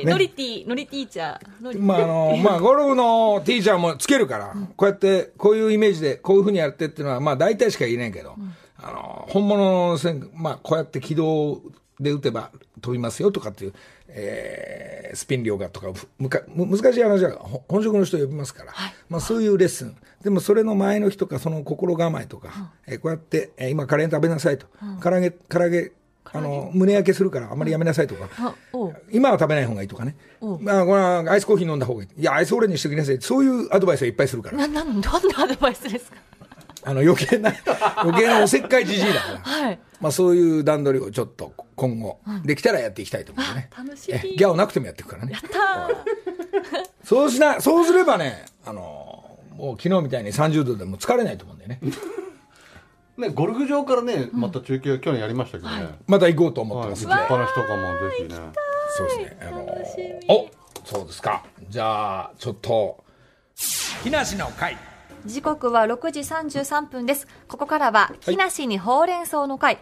[0.04, 1.80] ね、ノリティ、ノリティーチャー。
[1.80, 11.60] まあ、あの、まあ、ゴルフのティーチャーもつけるから、こうやって、こういうイメージで、こういうふうにやってっていうのは、まあ、大体しか言えないけど、うんあの、本物の線、まあ、こうやって軌道
[12.00, 13.74] で打てば飛びますよとかっていう、
[14.08, 17.32] えー、スピン量がとか、むか難しい話は
[17.68, 19.96] 本職の人呼びますから、はい、まあそういうレッスン。
[20.22, 22.52] でもそれの前の日とか、その心構えとか、
[22.86, 24.66] うん、えー、こうやって、えー、今カレー食べなさいと。
[24.80, 25.92] うん、唐揚げ、唐揚げ、
[26.32, 30.16] あの、胸焼けするからあまりやめなさいとか、うん、今は食べない方がいいとかね。
[30.60, 32.20] まあ、これはアイスコーヒー飲んだ方がいい。
[32.20, 33.18] いや、アイスオレにしてください。
[33.20, 34.58] そういうアドバイスをいっぱいするから。
[34.66, 35.10] な、な、どんな
[35.42, 36.16] アドバイスですか？
[36.84, 37.52] あの余計な、
[38.02, 39.38] 余計なおせっかいじじいだから。
[39.38, 39.78] はい。
[40.00, 43.68] まあそういう段取りをちょっと今後、できたらやっていきたいと思うね。
[43.76, 44.36] 楽しみ。
[44.36, 45.32] ギャオなくてもやっていくからね。
[45.32, 45.88] やった
[47.04, 51.80] そうしな、そうすればね、あの、もう昨日みたいに30度でも疲れないと思うんだよね。
[53.18, 55.98] ね、ゴルフ場からね、また中継を去年やりましたけどね。
[56.06, 57.04] また行こうと思ってます。
[57.04, 58.34] 立派な人かもぜひね。
[58.96, 59.38] そうですね。
[59.42, 59.60] あの、
[60.28, 60.48] お
[60.84, 61.44] そうですか。
[61.68, 63.04] じゃあ、ちょっと、
[64.04, 64.76] 木梨の会。
[65.26, 67.26] 時刻は6時33分です。
[67.48, 69.78] ここからは、木梨にほうれん草の会。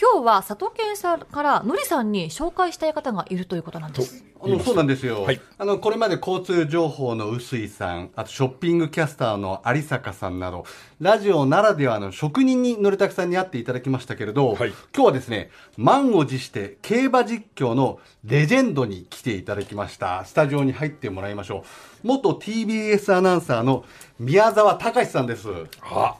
[0.00, 4.24] 今日は佐藤健さんからのりさんに紹介したい方がいるということなんです。
[4.42, 10.66] あのそうなんですよ、はい、あのこれまで交通情報の臼井さん、あとショッピングキャスターの有坂さんなど、
[11.00, 20.24] ラジオならではの職人にのりたくさんに会っていただきましたけれど、はい、今日はですね、満を持して競馬実況のレジェンドに来ていただきました。
[20.26, 21.64] スタジオに入ってもらいましょ
[22.04, 22.06] う。
[22.06, 23.84] 元 TBS アナウンサーの
[24.18, 25.48] 宮沢隆さんです。
[25.82, 26.16] あ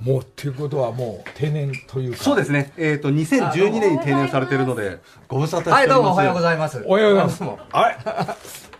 [0.00, 2.18] もうっていうことはもう定年というか。
[2.18, 2.72] そうですね。
[2.76, 5.80] えっ、ー、と2012年に定年されてるのでご無沙汰しております。
[5.80, 6.82] はいどうもおはようございます。
[6.86, 7.88] おはようございますあ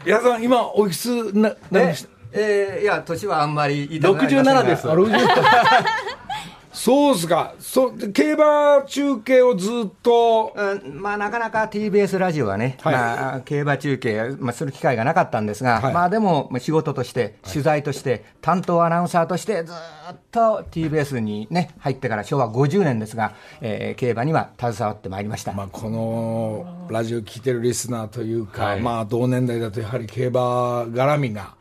[0.05, 0.13] れ？
[0.13, 2.09] 矢さん今おいくつななりました？
[2.33, 4.87] えー、いや年はあんまり言いたくない67です
[6.79, 7.55] そうですか。
[7.59, 31.57] そ競馬中継をずっと、うん、まあ、なかなか TBS ラジオはね、はい、まあ、競馬中継、まあ、する機会がなかったんですが、はい、まあ、でも仕事として、取材として、担当アナウンサーとして、ずっと TBS に、ね、入ってから昭和50年ですが、えー、競馬には携わってまいりました、まあ、このラジオ聞いてるリスナーというか、はい、まあ、同年代だとやはり競馬絡みが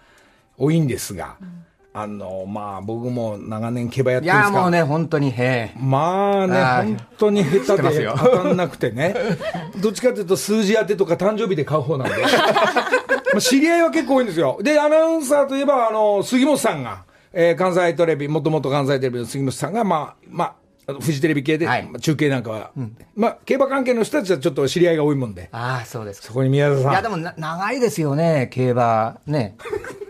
[0.59, 1.37] 多いんですが。
[1.41, 1.66] うん
[1.99, 9.15] あの、まあ、僕も長年競馬やってるんですかいや、もうね、本当に、へまあね、本当に下手で当たんなくてね。
[9.81, 12.15] どっちかというと数字当てとか誕生日で買う方なんで。
[13.33, 14.59] まあ知り合いは結構多いんですよ。
[14.61, 20.53] で、アナウンサーといえば、あの、杉本さんが、えー、関西テレビ、もともと関西テレビの杉本さんが、まあ、まあ、
[20.87, 25.49] フジテレビ系で、はい、中継なんかは、うん、まあ、競馬関係の人たちはちょっと知り合いが多いもんで。
[25.51, 26.91] ああ、そうですそこに宮田さん。
[26.91, 29.57] いや、でも長いですよね、競馬、ね、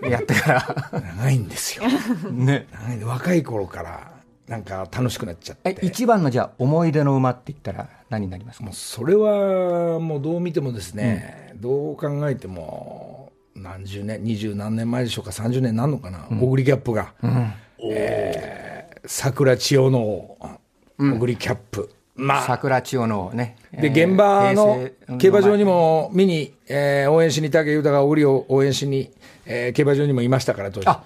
[0.03, 0.91] やってから。
[1.17, 1.83] 長いんですよ。
[2.31, 2.67] ね。
[2.71, 4.11] 長い若い頃から、
[4.47, 5.77] なんか楽しくなっちゃって。
[5.81, 8.65] 一番のじゃあ、思い出の馬って言ったら何になりますか？
[8.65, 17.13] もうそれは、もうどう見てもですね、うん、どう考えても、何十年、二十何年前でしょうか、30年なんのかな、うん、オグリキャップが。
[17.23, 17.53] うん、
[17.91, 20.37] えー、桜千代の
[20.97, 21.89] 小栗キャップ。
[22.15, 23.57] まあ、桜千代のね。
[23.71, 29.11] で、現場の競馬場にも見に、えー、応援しに、武豊が小栗を応援しに、
[29.45, 30.87] えー、競馬場にもいましたから、当時。
[30.87, 31.03] あ、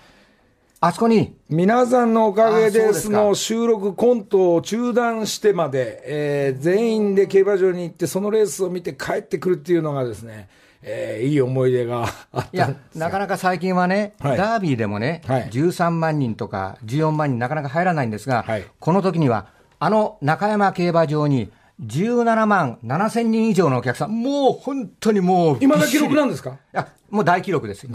[0.80, 1.36] あそこに？
[1.50, 3.10] 皆さんのおかげです。
[3.10, 10.48] の収録コントを中断してまで、えー、全員で競馬場に行って、そのレースを見て帰ってくるっていうのがですね、
[10.82, 19.48] えー、いい思い出があったいや、なかなか最近はね、はい、ダービーでもね、はい、13万人とか14万人なかなか入らないんですが、はい、この時には、
[19.84, 21.52] あの中山競馬場に
[21.84, 25.58] 17万7千人以上のお客さん、もう本当にもう。
[25.60, 26.52] 今の記録なんですか？
[26.52, 27.88] いや、もう大記録です。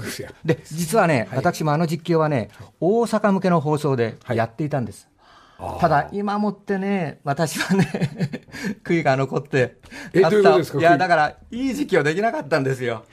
[0.45, 2.49] で、実はね、はい、私もあの実況はね、
[2.81, 5.09] 大阪向けの放送でやっていたんです。
[5.59, 7.89] はい、ただ、今もってね、私はね、
[8.83, 9.77] 悔いが残って、
[10.13, 10.79] え、どういうことですか？
[10.81, 13.05] いや、だから、いい実況できなかったんですよ。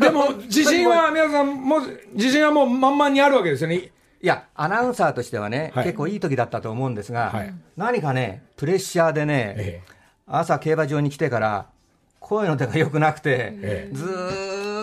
[0.00, 1.80] でも、自信は、皆さん、もう、
[2.14, 3.92] 自信はもう満々にあるわけですよね。
[4.26, 9.92] いや、アナウンサーとしてはね、はい、結構いい時だったと思うんですが、はい、何かね、プレッシャーでね、ええ、
[10.26, 11.66] 朝競馬場に来てから、
[12.18, 14.04] 声の出が良くなくて、え、ず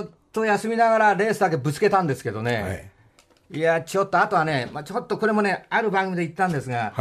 [0.08, 2.90] っと休みながらレースだけぶつけたんですけどね、
[3.52, 6.94] い、や、ちょっと、あとはね、まあ、ちょっとこれもね、ある番組で言ったんですが、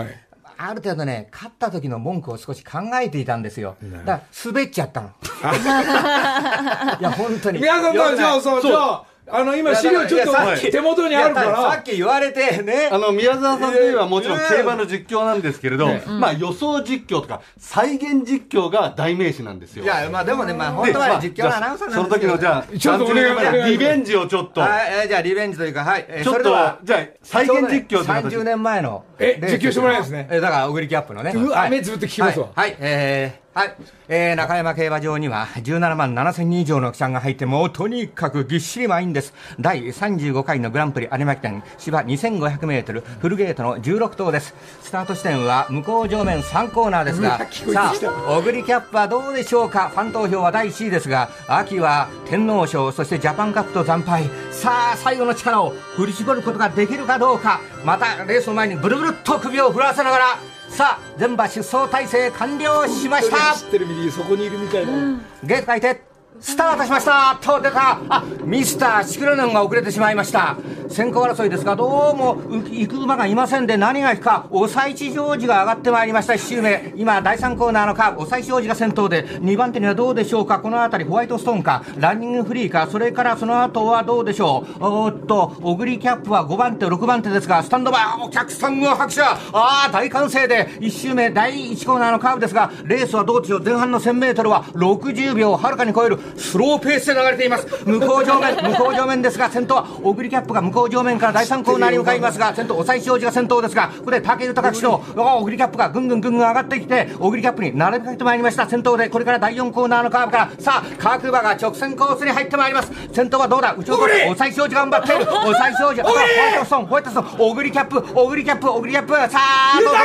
[0.57, 3.77] ある程度ね、勝った時の文句を少し考えていたんですよ。
[3.81, 5.11] だから、滑っちゃったの。
[6.99, 7.61] いや、本当に。
[7.61, 11.57] 皆さん、じゃあ、そう、じゃあ、あの、今資料ちょっと手元にあるから。
[11.73, 12.89] さっき言われてね。
[12.91, 15.87] あの、宮沢さんといえばもちろん競馬の実況なんですけれど、
[16.19, 19.85] まあ予想実況とか再現実況が代名詞なんですよ。
[19.85, 24.61] いや、まあでもね、まあ本当は実況のアナウンサーなんですその時のじゃあ、ちょっとお願いリベンジをちょっと。
[24.61, 26.07] はい、じゃあリベンジというか、はい。
[26.23, 26.43] ちょっと、
[26.83, 29.05] じゃあ再現実況30年前の。
[29.19, 30.29] え、実況してもらえるんですね。
[30.31, 31.33] え、だから、小栗キャップのね。
[31.35, 32.49] うわ、目つぶって聞きますわ。
[32.55, 33.75] はい、えー、はい。
[34.09, 39.35] えー、中山競馬場には17万7千人以上のお客さんが入って、もうとにかくぎっしり満員です。
[39.61, 44.55] 第35回のグランプリ有馬記念芝2500メートルフルゲートの16頭です。
[44.81, 49.91] スタート地点は向こう上面3コーナーですが、さあ、小栗キャップはどうでしょうか？
[49.91, 54.31] ファン投票は第1位ですが、秋は天皇賞、そしてジャパンカップと惨敗。
[54.51, 57.61] さあ、最後の力を振り絞ることができるかどうか。
[57.85, 60.25] また、レースの前にブルブルっと首を振らせながら、
[60.73, 63.55] さあ全馬出走体制完了しました。
[63.55, 66.01] 知ってるミそこにいるみたいな、うん、ゲート開いて
[66.43, 67.39] スタートしました。
[67.41, 68.01] と出た。
[68.09, 70.57] あミスターシクロネンが遅れてしまいました。
[70.89, 76.93] 先行争いですが、どうも行く馬がいませんで、何がいくか、おさいちジョージが上がってまいりました、1周目。
[76.97, 84.85] 今、第3コーナーのカーブ、おさいちジョージが先頭で、2番手にはどうでしょうか、この辺り、ホワイトストーンか、ランニングフリーか、それからその後はどうでしょう？
[84.85, 89.23] おっと、オグリキャップは5番手、6番手ですが、スタンドバー、お客さんが拍手。
[89.23, 97.67] ああ、大歓声で、1周目、第1コーナーのカーブですが、レースはどうでしょう、前半の1000メートルは60秒をはるかに超えるスローペースで流れています。
[97.85, 105.03] 向こう上面、向こう上面ですが、先頭はオグリキャップが向こう上面から第3コーナーに向かいますが、先頭、おさいしおじが先頭ですが、ここで武豊騎手の
[105.39, 108.67] オグリキャップがぐんぐんぐんぐん上がってきて、オグリキャップに並びかけてまいりました。
[108.67, 112.93] 先頭で、これから第4コーナーのカーブから、さあ、各馬が直線コースに入ってまいります。
[113.13, 113.75] 先頭はどうだ？
[113.77, 115.15] 内を取って、おさいしおじ頑張って。
[115.15, 115.27] いる。
[115.29, 119.99] おさいしおじ、ホワイトストーン、ホワイトストーン、オグリキャップ、オグリキャップ、オグリキャップ、さあ、どうぞ、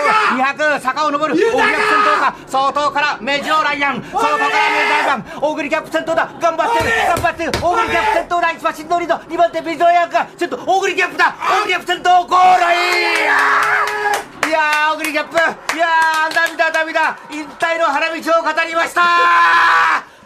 [0.65, 19.01] 200、坂を登る、オグリキャップ先頭か、相当からメジローライアン、相当からメジローライアン、オグリキャップ先頭だ、頑張ってる、頑張ってる、オグリキャップ先頭だ、一馬身のリード、2番手メジローライアンか、先頭、オグリキャップだ、オグリキャップ先頭、ゴールイいやー、オグリキャップ、いやー、涙涙、引退の花道を語りました。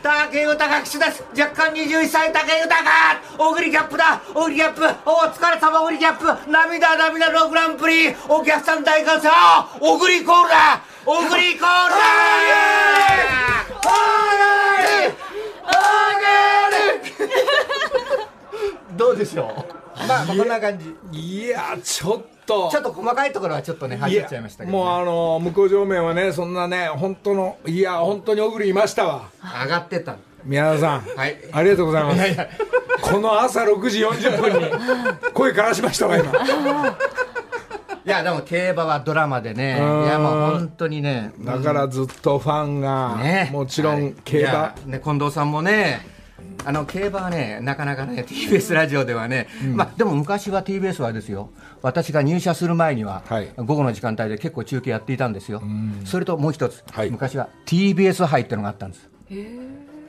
[0.02, 1.24] 竹豊騎手です。
[1.38, 2.76] 若干21歳竹豊。
[3.38, 4.20] オグリキャップだ。
[4.34, 4.82] オグリキャップ。
[5.06, 6.26] お疲れ様オグリキャップ。
[6.50, 8.16] 涙涙のグランプリ。
[8.28, 9.30] お客さん大歓声。
[9.80, 10.82] オグリコールだ。
[11.06, 12.42] オグリコールだ
[18.98, 19.82] どうでしょう。
[20.08, 20.96] まあこんな感じ。
[21.12, 22.70] いやちょっと。
[22.72, 29.30] ちょっと細かいところはちょっとね入っちゃいましたけど、ね、もうあの向こう上面はねそんなね本当のいや本当に小栗いましたわ。
[29.64, 30.16] 上がってた。
[30.44, 32.28] 宮田さん、はい、ありがとうございます。
[32.28, 32.36] い
[33.02, 34.66] この朝6時40分に
[35.34, 36.32] 声からしましたわ今
[38.06, 46.02] いやでも競馬はドラマでね、いやもう本当にね、だからずっとファンが、ね、もちろん競馬、はい、ね、近藤さんもね、
[46.66, 55.62] あの競馬はね、なかなかね、 TBS ラジオではね、うん、まあ、でも昔は TBS はですよ、私が入社する前には、はい、午後の時間帯で結構中継やっていたんですよ、
[56.06, 59.10] それともう一つ、はい、昔は TBS 杯っていうのがあったんです。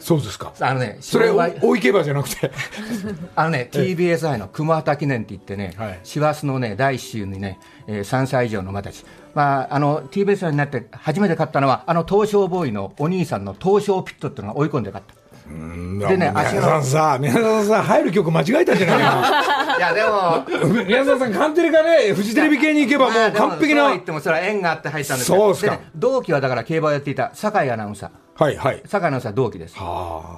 [0.02, 0.52] そうですか。
[0.58, 2.50] あのね、それ大池馬じゃなくて。
[3.36, 9.04] あのね、TBS 杯の熊畑記念って言ってね、師、は、走、のね、第一週にね、えー、3歳以上の馬たち。
[9.32, 15.21] まあ、あの、TBS 杯になって初めて勝ったのは、あの東証ボーイのお兄さんの東証ピットっていうのが追い込んで勝った。
[15.46, 19.76] でね、宮沢さんさ、宮沢さん入る曲間違えたんじゃないかな。
[19.78, 20.84] いや、でも。
[20.84, 23.82] 宮沢さん、カンテレがね、フジテレビ系に行けばもう完璧な。
[23.84, 25.78] そう言っても、それは縁があって入ったんですそうですか。
[25.94, 28.10] 同期はだから競馬をやっていた酒井アナウンサー。
[28.34, 28.82] はいはい。
[28.86, 29.76] 酒井アナウンサー同期です。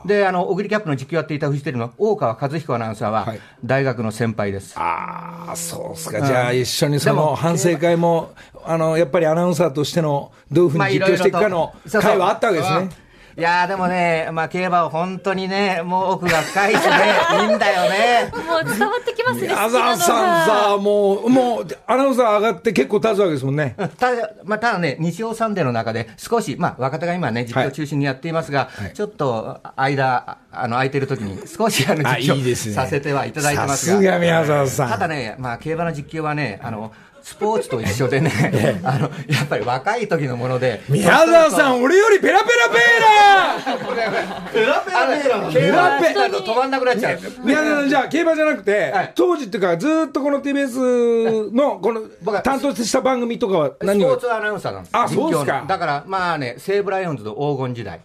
[0.06, 4.74] で、あの、小栗キャップの実況やっていたフジテレビの大川和彦アナウンサーは、大学の先輩です。
[4.76, 6.20] ああ、そうですか。
[6.20, 8.32] じゃあ、一緒にその反省会も、
[8.64, 13.03] あの、やっぱりアナウンサーとしての、どういうふうに実況していくかの会はあったわけですね。
[13.36, 16.82] いやでもね、まあ、競馬は本当にね、もう奥が深いしね、
[17.48, 18.32] いいんだよね。
[18.32, 23.74] もう伝わってきますね、矢沢さんさ、もう、もう、アナウンサー上がって結構経つわけですもんね。
[23.98, 33.94] ただ、まあ、ただね、日曜サンデーの中で、少し、まあ、若手が今ね、実況中心にやっていますが、はい、ちょっと、間、あの、空いてる時に、少し、あの、実況させてはいただいてますが。
[33.96, 34.90] さすが宮沢さん。
[34.90, 36.92] ただね、まあ、競馬の実況はね、あの、
[37.24, 38.30] スポーツと一緒でね、
[38.84, 40.82] あの、やっぱり若い時のもので。
[40.90, 47.18] 宮沢さん、 俺よりペラペラペー ラペラペラペーラペラペラと止まんなくなっちゃう。
[47.42, 52.02] 宮沢さん、じゃあ、競馬じゃなくて、当時っていうか、ずっとこの TBS の、この、
[52.42, 54.92] 担当した番組とかは何をスポーツアナウンサーなんです。
[54.94, 55.64] あ、そうですか。
[55.66, 58.00] だから、まあね、西武ライオンズの黄金時代。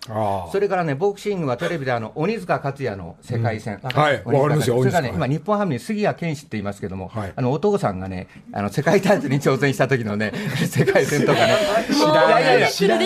[0.49, 3.81] それからね、ボクシングはテレビであの、鬼塚克也の世界戦。
[3.83, 4.79] はい、わかりますよ。
[4.79, 10.31] それからね、今、日本ハムに杉谷拳士って言いますけども、あの、お父さんがね、あの、世界タイトルに挑戦した時のね、
[10.67, 11.57] 世界戦とかね。
[11.91, 12.71] 知らない。
[12.71, 12.97] 知ら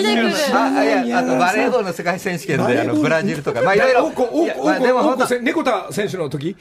[0.70, 0.94] ない。
[0.94, 4.10] あ、いや、あとバレーボールの世界選手権で、あの、ブラジルとか、まあ、いろいろ。
[4.80, 6.56] でも、本当、猫田選手の時？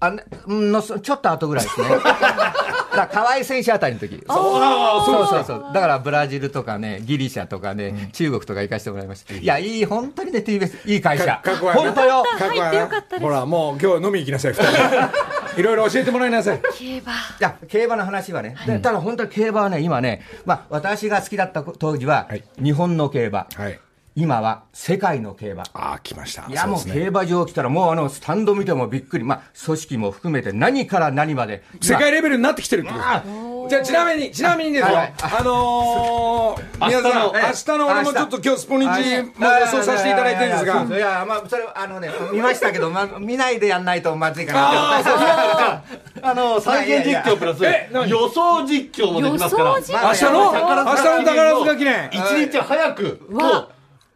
[0.00, 0.14] あ
[0.46, 1.88] のちょっと後ぐらいですね。
[2.94, 4.22] だ河合選手あたりの時。
[4.28, 5.74] そうそうそうそう。
[5.74, 11.42] だからブラジルとかねギリシャとかね、うん、中国とか行かせてもらいました、いやいい本当にね TBS いい会社。
[11.44, 12.22] 本当よ。
[12.38, 14.54] かっこいいほらもう今日飲み行きなさい
[15.56, 16.60] いろいろ教えてもらいなさい。
[16.76, 17.12] 競馬。
[17.12, 23.80] いや競馬の話はね、はい、ただ本当に競馬はね今ね、まあ、私が好きだった当時は、はい、日本の競馬、はい
[24.14, 25.62] 今は世界の競馬。
[25.74, 26.46] ああ、来ました。
[26.48, 29.24] いや、もう競馬場来たら、もうあの、スタンド見てもびっくり。
[29.24, 31.62] まあ、組織も含めて何から何まで。
[31.80, 40.96] 世界レベルになってきてるってことじゃあ、ちなみに、ちなみにですよ、はい、あのー、皆さん、明日の俺もちょっと今日スポニチも予想させていただいてるんですが。
[40.96, 45.82] いや、まあ、それ、あのね、見ましたけど、まあ、見ないでやんないとまずいかなあ
[46.22, 49.74] あの、再現実況プラス、予想実況もできますから。
[49.74, 52.10] 明日の、明日の宝塚記念。
[52.12, 53.68] 一日早く、もう、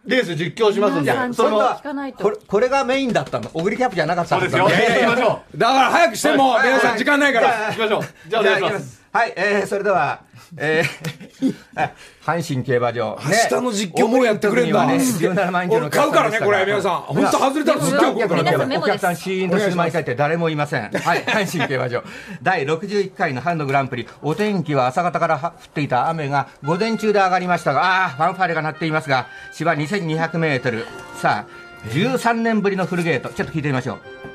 [0.05, 1.13] レース実況しますんで。
[1.33, 1.81] それは
[2.19, 3.51] これ、これがメインだったの。
[3.55, 4.65] オグリキャップじゃなかったんですよ。
[4.65, 5.59] 行きましょう。
[5.59, 7.67] だから早くしても、皆さん時間ないから。
[7.69, 8.03] 行きましょう。
[8.29, 9.02] じゃあお願いします。
[9.13, 10.23] はい、えー、それでは、
[10.57, 11.55] えー、
[12.25, 13.19] 阪神競馬場。
[13.29, 14.87] ね、明日の実況もやってくれんだ。
[14.87, 17.01] ね、17万以上の買うからね、これ、皆さん。
[17.03, 18.79] 本当外れたら実況から。
[18.81, 20.91] お客さんシーンと静まり返って誰もいません。
[20.91, 22.03] はい、阪神競馬場。
[22.43, 24.09] 第61回のハンドグランプリ。
[24.23, 30.87] お天気は朝方から降っていた雨が午前中で上がりましたが、ああ、ファンファーレが鳴っていますが、芝2200メートル。
[31.21, 33.29] さあ、13年ぶりのフルゲート。
[33.29, 34.32] ちょっと聞いてみましょう。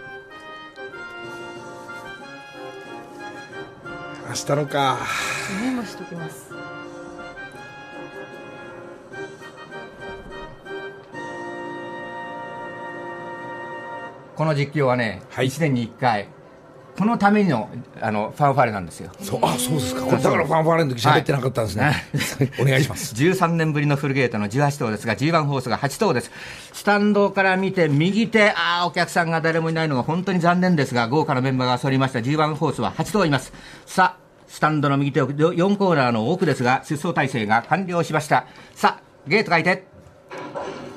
[4.37, 4.99] 明日のか。
[5.63, 6.51] メモしときます。
[14.35, 16.27] この実況はね、はい、1年に1回、
[16.95, 17.67] このための
[17.99, 19.09] あのファンファーレなんですよ。
[19.19, 20.05] そうあそうですか。
[20.05, 21.83] だからファンファーレの時喋ってなかったんですね。
[21.85, 23.15] はい、 お願いします。
[23.15, 26.31] 13年ぶりのフルゲートの18頭ですが、G1 ホースが8頭です。
[26.73, 33.51] スタンドから見て右手、ああ、お客さんが誰もいないのが本当に残念ですが、豪華なメンバーが揃いました G1 ホースは8頭います。
[33.87, 34.26] さあ、
[34.57, 38.47] スタンドの右手4コーナーの奥ですが、出走体制が完了しました。
[38.73, 39.85] さあ、ゲートがいて、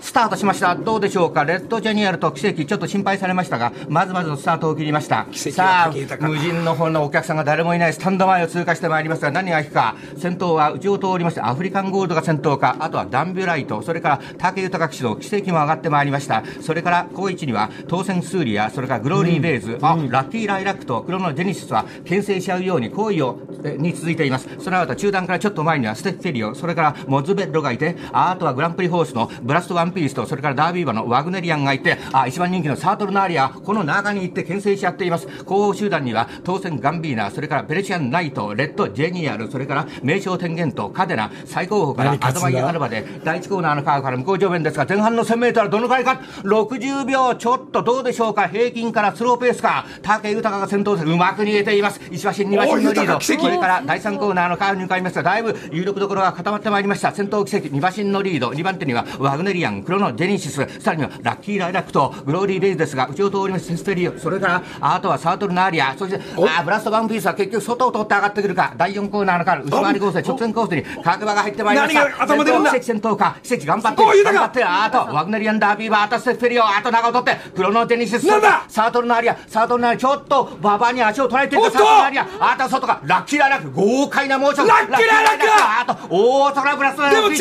[0.00, 0.74] スタートしました。
[0.74, 1.44] どうでしょうか？
[1.44, 5.26] レッドジャニアルと奇跡、ちょっと心配されましたが、まずまずのスタートを切りました。
[5.32, 9.94] さあ、無人の方のお客さんが誰もいないスタンド前を通過してまいりますが、何が行くか。
[10.16, 16.42] 先頭は内を通りまして、アフリカンゴールドが先頭か、あとはダンビュライト、それから竹豊騎手の奇跡も上がってまいりました。
[16.60, 23.38] それから高一には、当選スーリア、それからグローリーベイズ、うん、あ、ラッキーライラックとクロノジェニシスは牽制し合うように行為を、
[23.78, 24.48] に続いています。
[24.58, 35.26] その後、中段からちょっと前にはステッフェリオ、それからモズベッロがいて、あとはグランプリホースのブラストワンピースと、それからダービー馬のワグネリアンがいて、あ、一番人気のサートルナーリア、この中に行って牽制し合っています。
[35.44, 52.00] 後方集団には、当選ガンビーナ、それからベレシアンナイト、レッドジェニアル、それから名称天元とカデナ、最高峰からアドマイアルバで、第1コーナーのカーから向こう上面ですが、前半の1000メートルどのくらいか、60秒ちょっとどうでしょうか、平均からスローペースか、武豊が先頭でうまく逃げています。
[52.10, 57.12] 石橋2馬身のリード、それから第3コーナーのカーに向かいますが、だいぶ有力どころが固まってまいりました。
[57.12, 66.20] 先頭奇跡、2馬身のリード、2番手にはワグネリアン、クロノジェニシス、さらにはラッキーライラックとグローリー・ベイズですが、内を通りますセステリオ、それからあとはサートル・ナーリア、そして
[66.58, 72.00] あブラスト・ワンピースは結局外を通って上がってくるか、第4コーナーのから内回り合成、直線コースに角馬が入ってまいりました。
[72.04, 72.70] 何が頭出るんだ。
[72.70, 78.64] 奇跡先頭か、奇跡頑張って、頑張って、あとワグネリアン・ダービーバー、あとステリオ、あと長を取って、クロノテニス、なんだ。
[78.68, 85.44] サートル・ナーリア、サートル・ナーリア、ちょっと馬場に足を取られてるサートル・ナーリア、あと外か、ラッキーライラック、豪快なモーション、ラッキーライラック
[85.80, 87.40] あと大空ブラスト、でも違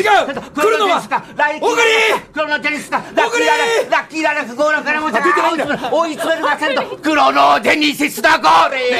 [0.54, 1.00] 来るのは、
[2.32, 5.20] クロノジェネシスか、ラッキーライラッ、キーライラック、ゴールからもちだ
[5.92, 8.90] 追い詰めるがセントクロノジェネシスだゴール、え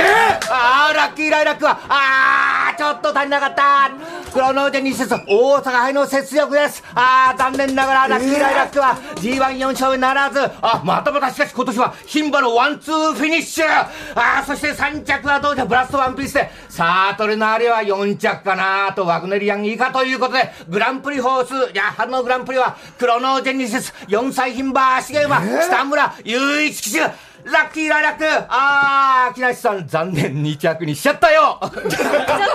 [0.41, 3.91] ー、ああラッキーライラックはああちょっと足りなかった
[4.33, 6.85] クロノージェニシス大阪杯の雪辱です。
[6.95, 10.41] ああ残念ながらラッキーライラックは G14 勝目ならず。
[10.63, 13.67] あまたまたしかし今年は牝馬のワンツーフィニッシュ。
[13.67, 16.51] ああそして3着はどうじゃブラストワンピースで。
[16.69, 28.25] サートルのあれは4着かなとワグネリアン以下ということでグランプリホースいや春のグランプリはクロノージェニシス4歳牝馬芦毛馬、北村雄一騎手ラッキーライラック。
[28.49, 31.59] あー、木梨さん、残念、2着にしちゃったよ。
[31.63, 32.47] しちゃったよ。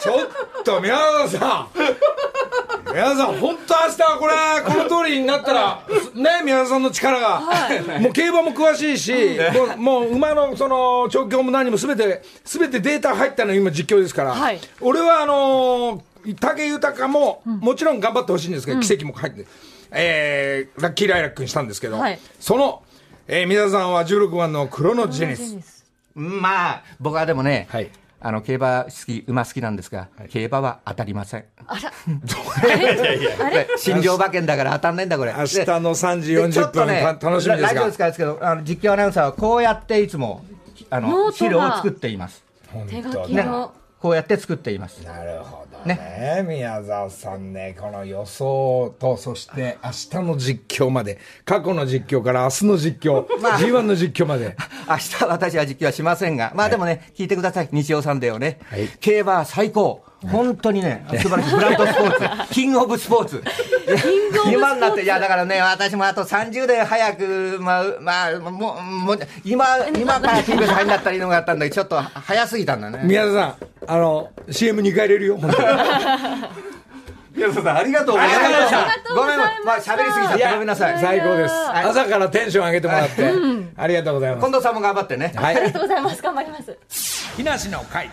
[0.00, 0.12] ちょ
[0.60, 2.92] っと、宮沢さん。
[2.92, 5.82] 宮沢さん、本当明日はこれ、この通りになったら、
[6.14, 9.12] ね、宮沢さんの力が、はい、もう競馬も詳しいし、
[9.52, 19.46] もうもう馬のその調教も何もすべて、すべてデータ入ったの今実況ですから、はい、俺はあのー、武豊も、もちろん頑張ってほしいんですけど、うん、奇跡も入って、
[19.90, 22.82] えー、ラッキーライラックにしたんですけど、はい、その、
[23.28, 25.56] えー、皆さんは16番のクロノジェネス。
[26.14, 31.44] まあ、僕はでもね、はい、あの、競馬好き、馬好きなんですが、はい、競馬は当たりません。
[31.66, 31.90] あら。
[32.78, 33.66] いやいやいや。
[33.76, 35.32] 新庄馬券だから当たんないんだ、これ。
[35.32, 35.44] 明日
[35.80, 37.74] の3時40分、ね、楽しみですが。
[37.74, 38.04] ラジオですか？
[38.04, 40.44] らですけど、あの実況アナウンサーはこうやっていつも、
[40.90, 42.44] あの、資料を作っています。
[42.88, 43.66] 手書きの。
[43.66, 43.68] ね
[43.98, 45.02] こうやって作っています。
[45.04, 45.94] なるほどね。
[46.36, 54.56] ね宮沢さんね、この予想と、そして明日の実況まで、過去の実況から明日の実況、 まあ、G1 の実況まで。
[54.88, 57.68] 明日私は実況はしませんが、まあでもね、はい、聞いてください。
[57.72, 58.58] 日曜サンデーをね。
[58.64, 60.04] はい、競馬最高。
[60.30, 61.54] 本当にね、素晴らしい。
[61.54, 62.54] ブランドスポーツ。
[62.54, 63.42] キングオブスポーツ。
[64.52, 69.64] 今になって、いや、だからね、私もあと30年早く、まあ、まあ、もう、もう、今、
[69.96, 73.00] 今から TBS 入んなったらいいのがあったんだけど、ちょっと早すぎたんだね。
[73.04, 73.56] 宮田さん、
[73.86, 75.68] あの、CM2 回入れるよ、本当に。
[77.36, 78.34] 宮田さん、ありがとうございま
[78.66, 79.14] した。
[79.14, 80.98] ごめん、まあ、喋りすぎちゃってごめんなさい。
[80.98, 81.54] 最高です。
[81.70, 83.30] 朝からテンション上げてもらって、
[83.76, 84.40] ありがとうございます。
[84.44, 85.32] 近藤さんも頑張ってね。
[85.36, 85.56] はい。
[85.56, 86.22] ありがとうございます。
[86.22, 86.76] 頑張ります。
[87.36, 88.10] 木梨の会。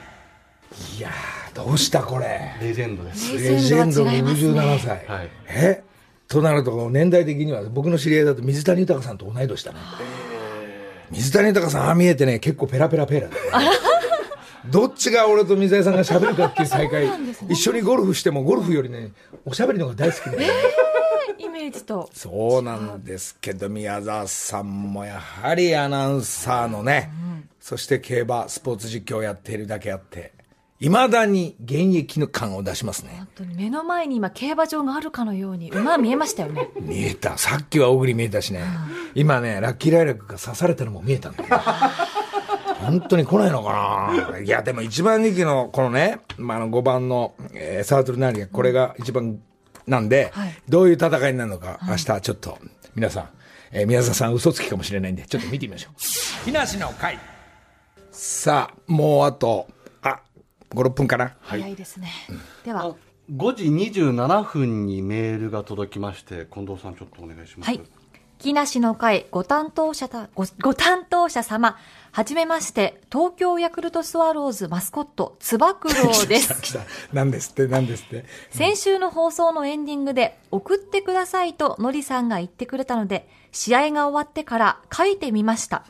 [0.97, 1.09] いや
[1.53, 2.55] どうしたこれ？
[2.61, 3.33] レジェンドです。
[3.33, 5.05] レジェンド67歳。
[5.07, 5.83] はい、え？
[6.27, 9.79] となると、年代的には僕の知り合いだと水谷豊さんと同い年だね。
[11.11, 13.67] 水谷豊さん、ああ見えてね、結構ペラペラペラだ、ね。
[14.71, 17.07] どっちが俺と水谷さんが喋るかっていう再会、
[17.49, 19.11] 一緒にゴルフしても、ゴルフよりね、
[19.45, 22.09] おしゃべりのが大好きで、えー、イメージと。
[22.13, 30.33] そうなんですけど、宮沢さんもやはりアナウンサーのね、うん、そして競馬、スポーツ実況をやっているだけあって、
[30.83, 33.13] いまだに現役の感を出しますね。
[33.15, 36.69] 本当に目の前に今競馬場があるかのように、馬見えましたよね。
[36.81, 37.37] 見えた。
[37.37, 38.59] さっきは小栗見えたしね。
[38.59, 38.67] うん、
[39.15, 41.57] 今ね、ラッキーライラックが刺されたのも見えたんだけど。
[42.83, 49.39] 本当に来ないのかないや、でも一番人気のこのね、まあ、の5番の、えー、サートルナーリア、これが一番
[49.87, 52.57] なんで、はい、どういう戦いになるのか、明日ちょっと、
[52.93, 53.29] 皆さん、
[53.71, 56.45] えー、宮沢さん嘘つきかもしれないんで、ちょっと見てみましょう。
[56.45, 57.17] 木梨の会。
[58.11, 59.67] さあ、もうあと、
[60.01, 60.19] あ、
[60.73, 61.35] 5、6分かな。
[61.41, 62.11] 早いですね。
[62.63, 62.95] では。
[63.31, 63.63] 5時
[64.01, 67.67] 27分にメールが届きまして、近藤さんちょっとお願いします。
[67.67, 67.81] はい。
[68.39, 71.77] 木梨の会ご担当者たご、ご担当者様、
[72.11, 76.53] はじめまして、東京ヤクルトスワローズマスコット、つば九郎です。
[76.61, 76.81] 来た
[77.13, 78.25] 何ですって、何ですって。
[78.49, 85.85] 先週の放送のエンディングで、送ってくださいとのりさんが言ってくれたので、試合が終わってから書いてみました。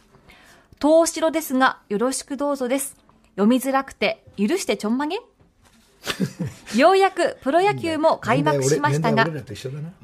[0.80, 2.96] 東城ですが、よろしくどうぞです。
[3.32, 5.18] 読みづらくて、許してちょんまげ？
[6.76, 9.28] ようやくプロ野球も開幕しましたが、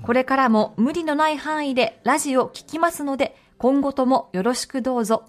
[0.04, 5.26] これからも無理のない範囲でラジオ聞きますので、今後ともよろしくどうぞ。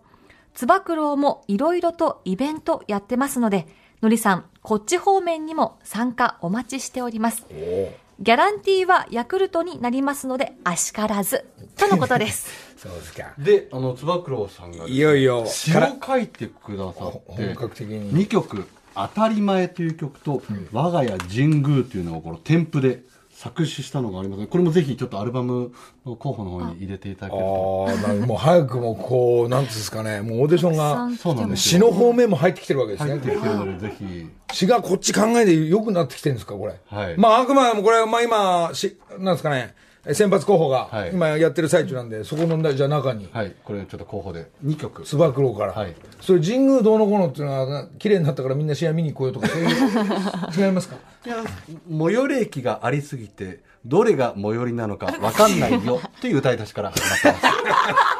[0.55, 3.66] つば九郎もいろいろとイベントやってますので、
[4.03, 7.44] のりさん、こっち方面にも参加お待ちしております。
[8.20, 11.46] ギャランティーはヤクルトになりますので、あしからず。
[11.76, 12.48] とのことです。
[12.76, 13.32] そうですか。
[13.38, 18.26] で、あの、つば九郎さんが、いよいよ、詩を書いてくださって、本格的に。
[18.26, 23.03] 2曲、当たり前という曲と、うん、我が家神宮というのをこの添付で
[23.41, 24.47] 作詞したのがあります。
[24.49, 25.72] これもぜひちょっとアルバム
[26.05, 27.86] の候補の方に入れていただけると。
[27.88, 30.20] ああもう早くもこうなんですかね。
[30.20, 33.12] もうオーディションがそうなんです詩の方面も入ってきてるわけですね。
[33.12, 34.28] 入ってきてるのでぜひ。
[34.53, 36.74] 詩がこっち考えで良くなってきてるんですかこれ。
[36.86, 37.16] はい。
[37.16, 39.74] まああくまでもこれまあ今しなんですかね
[40.12, 44.51] 先発候補が今やってる最中なんで、はい、そこのじゃ中に、はい、これちょっと候補で。
[44.64, 45.03] 2曲。
[45.03, 49.68] つば九郎から、はい、それ神宮どうのこうのっていうのは綺麗になったからみんな試合見に来ようとかそういう
[50.66, 50.96] 違いますか？
[51.26, 58.19] いや最寄り駅がありすぎてどれが最寄りなのか分かんないよっていう歌い出しから始まってます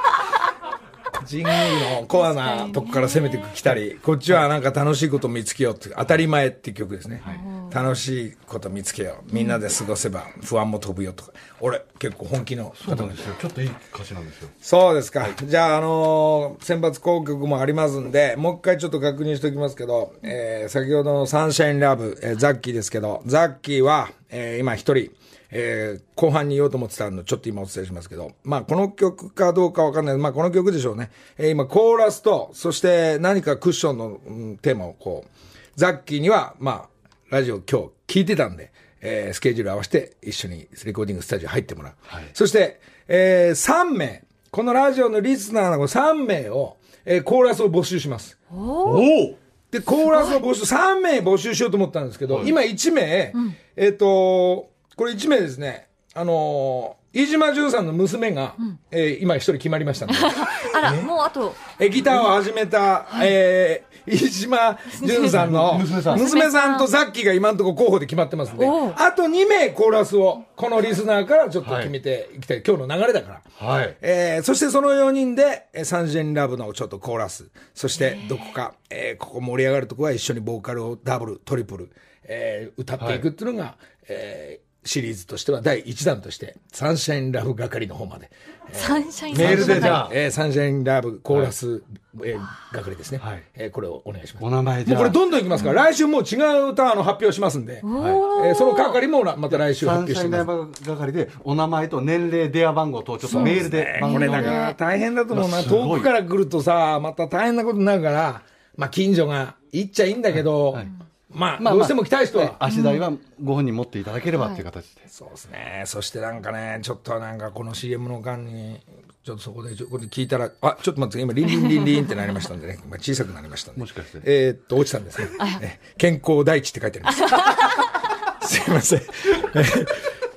[1.31, 7.23] 神宮のコアなとこから攻めてきたり、こっちはなんか楽しいこと見つけようって、当たり前っていう曲ですね。
[7.25, 7.39] はい、
[7.73, 9.33] 楽しいこと見つけよう。
[9.33, 11.33] みんなで過ごせば不安も飛ぶよとか。
[11.61, 13.37] 俺、結構本気の方なんですよ。
[13.41, 14.49] ちょっといい歌詞なんですよ。
[14.61, 15.21] そうですか。
[15.21, 25.13] はい、じゃあ、あのー、選抜広曲もありますんで、もう一回ちょっと確認しておきますけど、えー、先ほどのサンシャインラブ、えー、ザッキーですけど、ザッキーは、えー、今一人、
[25.53, 30.19] えー、後半に言おうと思ってたのちょっと今お伝えしますけど、まあこの曲かどうかわかんない。
[30.19, 31.11] まあこの曲でしょうね。
[31.39, 35.31] えー、今コーラスと、そして何かクッションの、うん、テーマをこう、
[35.77, 36.89] ザッキーには、まあ、
[37.31, 41.93] ラジオ今日聞いてたんで、えー、スケジュール合わせて一緒にレコーディングスタジオ入ってもらう。
[42.03, 48.39] はい、そして、えー、3名、このラジオのリスナーの3名を、えー、コーラスを募集します。
[48.53, 49.37] おお
[49.71, 54.70] で、コーラスを募集、3名募集しようと思ったんですけど、今1名、うん、えっ、ー、と、
[55.01, 60.19] これ1名ですね、あのー、飯島淳さんの娘が、うん、えー、今一人決まりましたので。
[60.77, 61.55] あら、もうあと。
[61.79, 72.59] え、ギターを始めた、はい、えー、飯島淳さんの 娘さん娘さんとザッキーが今のところ候補で決まってますんで、あと2名コーラスを、このリスナーからちょっと決めていきたい。
[72.59, 73.67] はい、今日の流れだから。
[73.67, 73.97] はい。
[74.03, 81.91] えー、そしてその4人で、サンジェンラブのちょっとコーラス、そしてどこか、えー、ここ盛り上がるとこは一緒にボーカルをダブル、トリプル、
[82.25, 83.77] えー、歌っていくっていうのが、はい、
[84.11, 88.31] えーシリーズとしては第1弾として、サンシャインラブ係の方まで。
[88.73, 91.81] サンシャインメールでじゃあ、えー、サンシャインラブコーラス、はい、
[92.25, 92.41] えー、
[92.73, 93.19] 係ですね。
[93.19, 93.43] はい。
[93.55, 94.45] えー、これをお願いします。
[94.45, 100.47] お名前じゃこれどんどんいきますから、うん、来週もう違う歌の発表しますんで、はい、えー、その係もまた来週発表してます。
[100.47, 105.63] サンシャインラブ係で、お名前と年齢、電話番号と、ちょっとメールでこれだから大変だと思うな。
[105.63, 108.43] 遠くから来るとさ、また大変なことになるから、
[108.77, 110.89] まあ近所が行っちゃいいんだけど、はい
[111.33, 112.57] まあ、まあ、どうしても来たい人は。
[112.59, 113.13] 足台は
[113.43, 115.09] ご本人持っていただければっていう形で。
[115.09, 115.83] そうですね。
[115.87, 118.81] そしてなんかね、ちょっとなんかこの CM の間に、
[119.23, 123.81] ちょっとそこで、これ聞いたら、あ、ちょっと待って、今、リンリンリンリンってなりましたんでね、 今小さくなりましたんで。
[123.81, 124.21] もしかして。
[124.25, 125.81] えー、っと、落ちたんですね。
[125.99, 128.57] 健康第一って書いてあります。
[128.63, 129.03] すいません。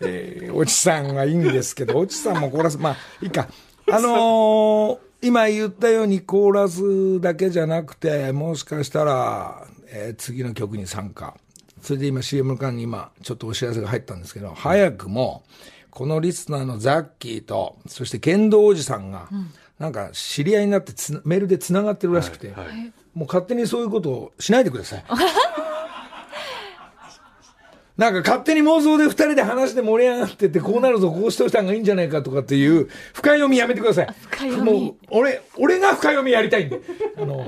[0.01, 3.47] えー、おちさんはいいんですけど、おちさんもコーラス、まあ、いいか。
[3.89, 9.65] あのー、今言ったようにコーラスだけじゃなくて、もしかしたら、
[9.95, 11.35] えー、次の曲に参加。
[11.81, 15.43] それで今 CM の間に今、ちょっとお知らせが入ったんですけど、早くも、
[15.91, 20.93] このリスナーのザッキーと、そして剣道おじさんが、うん、なんか知り合いになって
[21.25, 25.03] メールでつながってるらしくて、はいはい、もう勝手にそういうことをしないでください。
[27.95, 34.07] なんか勝手に妄想で二人で話して盛り上がってて、こうなるぞ、こうしておいた方がいいんじゃないかとかっていう、深読みやめてください。
[34.31, 34.71] 深読み。
[34.71, 36.81] もう、俺、俺が深読みやりたいんで。
[37.17, 37.45] あの、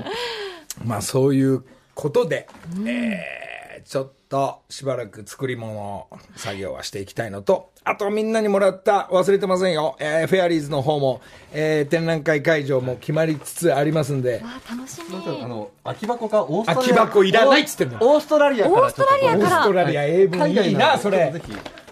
[0.84, 1.64] まあそういう
[1.96, 11.22] ことで、うん、えー、ちょっとしばらく作り物作業はしていきたいのと、あとみんなにもらった忘れてませんよ、えー、フェアリーズの方も、
[11.52, 14.42] えー、展覧会会場も決まりつつありますんで。
[14.44, 15.42] わ楽しみ。
[15.42, 16.94] あの、空き箱かオーストラリア。
[16.94, 17.98] 空き箱いらないっつってんの。
[18.02, 18.82] オーストラリアから。
[18.82, 19.44] オーストラリアから。
[19.44, 21.32] オーストラリア英文いいな、それ。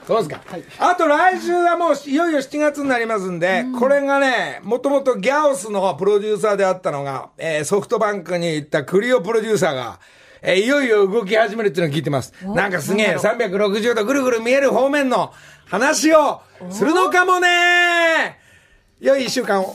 [0.06, 10.00] そうですか、はい、あと来週はもういよいよ7月になりますんで、うん、これがね、もともとギャオスのプロデューサーであったのが、えー、ソフトバンクに行ったクリオプロデューサーが、
[10.42, 12.32] えー、いよいよ動き始めるっていうのを聞いてます。
[12.42, 15.32] なんかすげえ、360度ぐるぐる見える方面の
[15.66, 18.38] 話をするのかもね。
[19.00, 19.74] 良い一週間を。